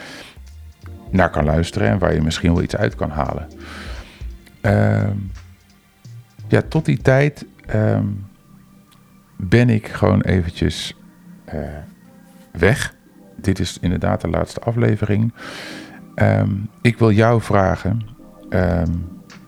naar 1.11 1.31
kan 1.31 1.45
luisteren 1.45 1.89
en 1.89 1.99
waar 1.99 2.15
je 2.15 2.23
misschien 2.23 2.55
wel 2.55 2.63
iets 2.63 2.77
uit 2.77 2.95
kan 2.95 3.11
halen. 3.11 3.49
Uh, 4.63 5.11
ja, 6.49 6.63
tot 6.69 6.85
die 6.85 6.99
tijd 6.99 7.47
uh, 7.75 8.01
ben 9.37 9.71
ik 9.71 9.89
gewoon 9.89 10.21
eventjes 10.21 10.97
uh, 11.55 11.61
weg. 12.51 12.95
Dit 13.37 13.59
is 13.59 13.79
inderdaad 13.81 14.21
de 14.21 14.29
laatste 14.29 14.61
aflevering. 14.61 15.33
Um, 16.15 16.69
ik 16.81 16.99
wil 16.99 17.11
jou 17.11 17.41
vragen. 17.41 18.07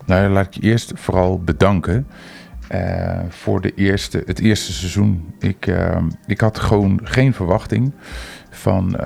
Nou, 0.05 0.29
laat 0.29 0.45
ik 0.45 0.53
je 0.53 0.61
eerst 0.61 0.91
vooral 0.95 1.39
bedanken. 1.39 2.07
Uh, 2.71 3.19
voor 3.29 3.61
de 3.61 3.73
eerste, 3.73 4.23
het 4.25 4.39
eerste 4.39 4.73
seizoen. 4.73 5.33
Ik, 5.39 5.71
ik 6.25 6.41
had 6.41 6.59
gewoon 6.59 6.99
geen 7.03 7.33
verwachting 7.33 7.91
van. 8.49 8.97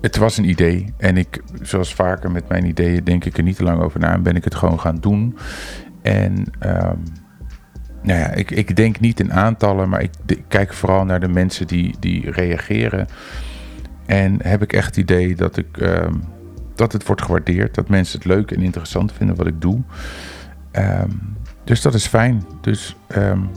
Het 0.00 0.16
was 0.16 0.36
een 0.36 0.48
idee. 0.48 0.92
En 0.96 1.16
ik, 1.16 1.42
zoals 1.62 1.94
vaker 1.94 2.30
met 2.30 2.48
mijn 2.48 2.66
ideeën, 2.66 3.04
denk 3.04 3.24
ik 3.24 3.36
er 3.36 3.42
niet 3.42 3.56
te 3.56 3.64
lang 3.64 3.82
over 3.82 4.00
na. 4.00 4.12
En 4.12 4.22
ben 4.22 4.36
ik 4.36 4.44
het 4.44 4.54
gewoon 4.54 4.80
gaan 4.80 4.96
doen. 5.00 5.38
En 6.02 6.46
nou 8.02 8.18
ja, 8.18 8.30
ik, 8.30 8.50
ik 8.50 8.76
denk 8.76 9.00
niet 9.00 9.20
in 9.20 9.32
aantallen, 9.32 9.88
maar 9.88 10.02
ik, 10.02 10.10
kijk 10.48 10.72
vooral 10.72 11.04
naar 11.04 11.20
de 11.20 11.28
mensen 11.28 11.66
die, 11.66 11.94
die 12.00 12.30
reageren. 12.30 13.06
En 14.06 14.38
heb 14.42 14.62
ik 14.62 14.72
echt 14.72 14.86
het 14.86 14.96
idee 14.96 15.34
dat, 15.34 15.56
ik, 15.56 15.76
um, 15.76 16.22
dat 16.74 16.92
het 16.92 17.06
wordt 17.06 17.22
gewaardeerd. 17.22 17.74
Dat 17.74 17.88
mensen 17.88 18.18
het 18.18 18.28
leuk 18.28 18.50
en 18.50 18.62
interessant 18.62 19.12
vinden 19.12 19.36
wat 19.36 19.46
ik 19.46 19.60
doe. 19.60 19.82
Um, 20.72 21.36
dus 21.64 21.82
dat 21.82 21.94
is 21.94 22.06
fijn. 22.06 22.46
Dus 22.60 22.96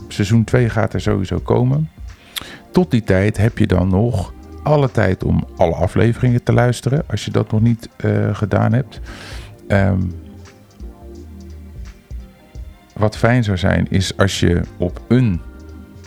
seizoen 0.08 0.44
2 0.44 0.68
gaat 0.68 0.94
er 0.94 1.00
sowieso 1.00 1.38
komen. 1.38 1.90
Tot 2.70 2.90
die 2.90 3.04
tijd 3.04 3.36
heb 3.36 3.58
je 3.58 3.66
dan 3.66 3.88
nog 3.88 4.32
alle 4.62 4.90
tijd 4.90 5.24
om 5.24 5.46
alle 5.56 5.74
afleveringen 5.74 6.42
te 6.42 6.52
luisteren. 6.52 7.04
Als 7.06 7.24
je 7.24 7.30
dat 7.30 7.50
nog 7.50 7.60
niet 7.60 7.88
uh, 8.04 8.34
gedaan 8.34 8.72
hebt. 8.72 9.00
wat 12.92 13.16
fijn 13.16 13.44
zou 13.44 13.56
zijn 13.56 13.86
is 13.90 14.16
als 14.16 14.40
je 14.40 14.60
op 14.76 15.00
een 15.08 15.40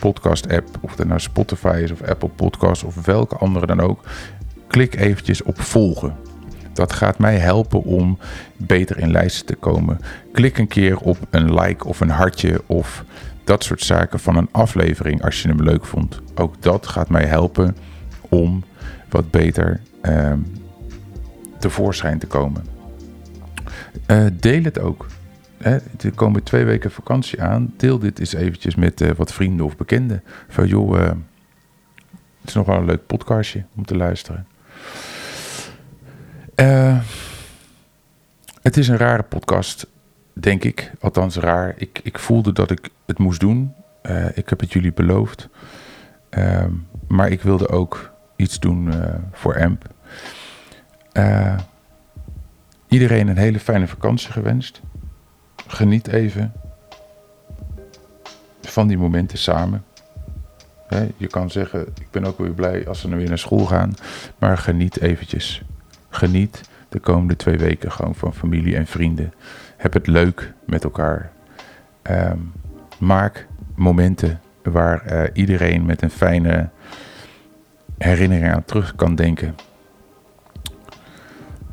podcast 0.00 0.52
app, 0.52 0.68
of 0.80 0.96
dat 0.96 1.06
nou 1.06 1.20
Spotify 1.20 1.80
is 1.82 1.90
of 1.90 2.02
Apple 2.02 2.28
Podcasts 2.28 2.84
of 2.84 3.04
welke 3.04 3.36
andere 3.36 3.66
dan 3.66 3.80
ook, 3.80 4.04
klik 4.66 4.94
eventjes 4.96 5.42
op 5.42 5.60
volgen. 5.60 6.16
Dat 6.72 6.92
gaat 6.92 7.18
mij 7.18 7.36
helpen 7.36 7.82
om 7.82 8.18
beter 8.56 8.98
in 8.98 9.10
lijsten 9.10 9.46
te 9.46 9.54
komen. 9.54 10.00
Klik 10.32 10.58
een 10.58 10.68
keer 10.68 10.98
op 10.98 11.18
een 11.30 11.54
like 11.54 11.84
of 11.84 12.00
een 12.00 12.10
hartje 12.10 12.62
of 12.66 13.04
dat 13.44 13.64
soort 13.64 13.82
zaken 13.82 14.20
van 14.20 14.36
een 14.36 14.48
aflevering 14.52 15.24
als 15.24 15.42
je 15.42 15.48
hem 15.48 15.62
leuk 15.62 15.84
vond. 15.84 16.20
Ook 16.34 16.62
dat 16.62 16.86
gaat 16.86 17.08
mij 17.08 17.24
helpen 17.24 17.76
om 18.28 18.64
wat 19.08 19.30
beter 19.30 19.80
uh, 20.02 20.32
tevoorschijn 21.58 22.18
te 22.18 22.26
komen. 22.26 22.66
Uh, 24.06 24.26
deel 24.32 24.62
het 24.62 24.78
ook. 24.78 25.06
Hè, 25.56 25.76
er 26.00 26.12
komen 26.14 26.42
twee 26.42 26.64
weken 26.64 26.90
vakantie 26.90 27.42
aan. 27.42 27.74
Deel 27.76 27.98
dit 27.98 28.18
eens 28.18 28.34
eventjes 28.34 28.74
met 28.74 29.00
uh, 29.00 29.10
wat 29.10 29.32
vrienden 29.32 29.66
of 29.66 29.76
bekenden. 29.76 30.22
Van 30.48 30.66
joh, 30.66 30.98
uh, 30.98 31.06
het 32.40 32.48
is 32.48 32.54
nog 32.54 32.66
wel 32.66 32.76
een 32.76 32.84
leuk 32.84 33.06
podcastje 33.06 33.64
om 33.76 33.84
te 33.84 33.96
luisteren. 33.96 34.46
het 38.62 38.76
is 38.76 38.88
een 38.88 38.96
rare 38.96 39.22
podcast, 39.22 39.86
denk 40.32 40.64
ik. 40.64 40.92
Althans 41.00 41.36
raar. 41.36 41.74
Ik, 41.76 42.00
ik 42.02 42.18
voelde 42.18 42.52
dat 42.52 42.70
ik 42.70 42.88
het 43.06 43.18
moest 43.18 43.40
doen. 43.40 43.74
ik 44.34 44.48
heb 44.48 44.60
het 44.60 44.72
jullie 44.72 44.92
beloofd. 44.92 45.48
Ehm, 46.30 46.72
maar 47.08 47.30
ik 47.30 47.42
wilde 47.42 47.68
ook 47.68 48.15
iets 48.36 48.60
doen 48.60 48.92
voor 49.32 49.60
AMP. 49.60 49.84
iedereen 52.88 53.28
een 53.28 53.36
hele 53.36 53.60
fijne 53.60 53.86
vakantie 53.86 54.32
gewenst. 54.32 54.80
Geniet 55.66 56.08
even 56.08 56.52
van 58.60 58.86
die 58.86 58.98
momenten 58.98 59.38
samen. 59.38 59.84
je 61.16 61.26
kan 61.26 61.50
zeggen, 61.50 61.80
ik 61.80 62.10
ben 62.10 62.24
ook 62.24 62.38
weer 62.38 62.52
blij 62.52 62.88
als 62.88 63.02
we 63.02 63.16
weer 63.16 63.28
naar 63.28 63.38
school 63.38 63.66
gaan. 63.66 63.94
Maar 64.38 64.58
geniet 64.58 65.00
eventjes. 65.00 65.62
Geniet 66.08 66.60
de 66.88 66.98
komende 66.98 67.36
twee 67.36 67.56
weken 67.58 67.92
gewoon 67.92 68.14
van 68.14 68.34
familie 68.34 68.76
en 68.76 68.86
vrienden. 68.86 69.32
Heb 69.76 69.92
het 69.92 70.06
leuk 70.06 70.52
met 70.66 70.84
elkaar. 70.84 71.30
Ehm, 72.02 72.38
maak 72.98 73.46
momenten 73.74 74.40
waar 74.62 75.12
uh, 75.12 75.22
iedereen 75.32 75.86
met 75.86 76.02
een 76.02 76.10
fijne 76.10 76.68
herinnering 77.98 78.52
aan 78.52 78.64
terug 78.64 78.94
kan 78.96 79.14
denken. 79.14 79.54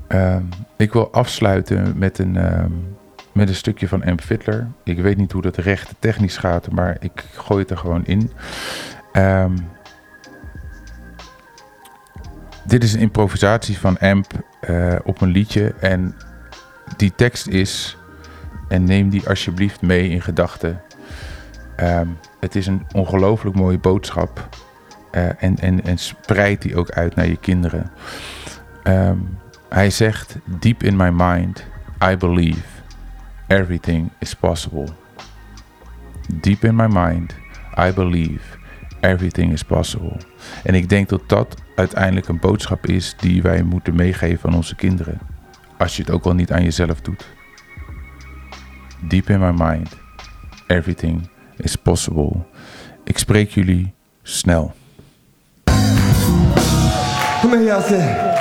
Um, 0.08 0.50
ik 0.78 0.94
wil 0.94 1.12
afsluiten 1.12 1.98
met 1.98 2.20
een, 2.20 2.60
um, 2.60 2.98
met 3.32 3.50
een 3.50 3.56
stukje 3.56 3.88
van 3.88 4.04
M. 4.06 4.18
Fiddler. 4.20 4.68
Ik 4.84 5.00
weet 5.00 5.18
niet 5.18 5.32
hoe 5.32 5.42
dat 5.42 5.58
recht 5.58 5.96
technisch 6.00 6.38
gaat, 6.38 6.72
maar 6.72 6.98
ik 7.00 7.26
gooi 7.34 7.62
het 7.62 7.72
er 7.72 7.78
gewoon 7.78 8.06
in. 8.06 8.32
Um, 9.14 9.56
dit 12.66 12.84
is 12.84 12.94
een 12.94 13.00
improvisatie 13.00 13.78
van 13.78 13.98
Amp 13.98 14.32
uh, 14.70 14.96
op 15.04 15.22
een 15.22 15.30
liedje. 15.30 15.74
En 15.80 16.16
die 16.98 17.14
tekst 17.16 17.48
is. 17.48 17.98
En 18.68 18.84
neem 18.84 19.10
die 19.10 19.30
alsjeblieft 19.30 19.82
mee 19.82 20.10
in 20.10 20.22
gedachten. 20.22 20.82
Het 22.40 22.56
is 22.56 22.68
een 22.68 22.86
ongelooflijk 22.92 23.56
mooie 23.56 23.78
boodschap. 23.80 24.50
Uh, 25.16 25.44
en, 25.44 25.60
en, 25.60 25.84
en 25.84 25.98
spreid 25.98 26.62
die 26.62 26.76
ook 26.76 26.90
uit 26.90 27.16
naar 27.16 27.28
je 27.28 27.38
kinderen. 27.38 27.92
Um, 28.84 29.38
hij 29.70 29.90
zegt: 29.90 30.36
Deep 30.60 30.84
in 30.84 30.96
my 30.96 31.10
mind, 31.10 31.66
I 32.12 32.18
believe 32.18 32.62
everything 33.48 34.12
is 34.20 34.36
possible. 34.36 34.88
Deep 36.42 36.64
in 36.64 36.76
my 36.76 36.88
mind, 36.88 37.36
I 37.78 37.92
believe 37.92 38.42
everything 39.00 39.52
is 39.52 39.64
possible. 39.64 40.18
En 40.64 40.76
ik 40.76 40.90
denk 40.90 41.10
dat 41.10 41.30
dat 41.30 41.62
uiteindelijk 41.76 42.28
een 42.28 42.40
boodschap 42.40 42.86
is 42.86 43.16
die 43.18 43.42
wij 43.42 43.64
moeten 43.64 43.96
meegeven 43.96 44.50
aan 44.50 44.56
onze 44.56 44.76
kinderen. 44.76 45.20
Als 45.78 45.96
je 45.96 46.02
het 46.02 46.12
ook 46.12 46.26
al 46.26 46.34
niet 46.34 46.52
aan 46.52 46.64
jezelf 46.64 47.02
doet. 47.02 47.28
Deep 49.00 49.30
in 49.30 49.40
my 49.40 49.52
mind, 49.56 49.98
everything 50.68 51.30
is 51.58 51.76
possible. 51.76 52.46
Ik 53.04 53.18
spreek 53.18 53.50
jullie 53.50 53.94
snel. 54.22 54.74
Kom 57.44 57.52
maar, 57.52 58.33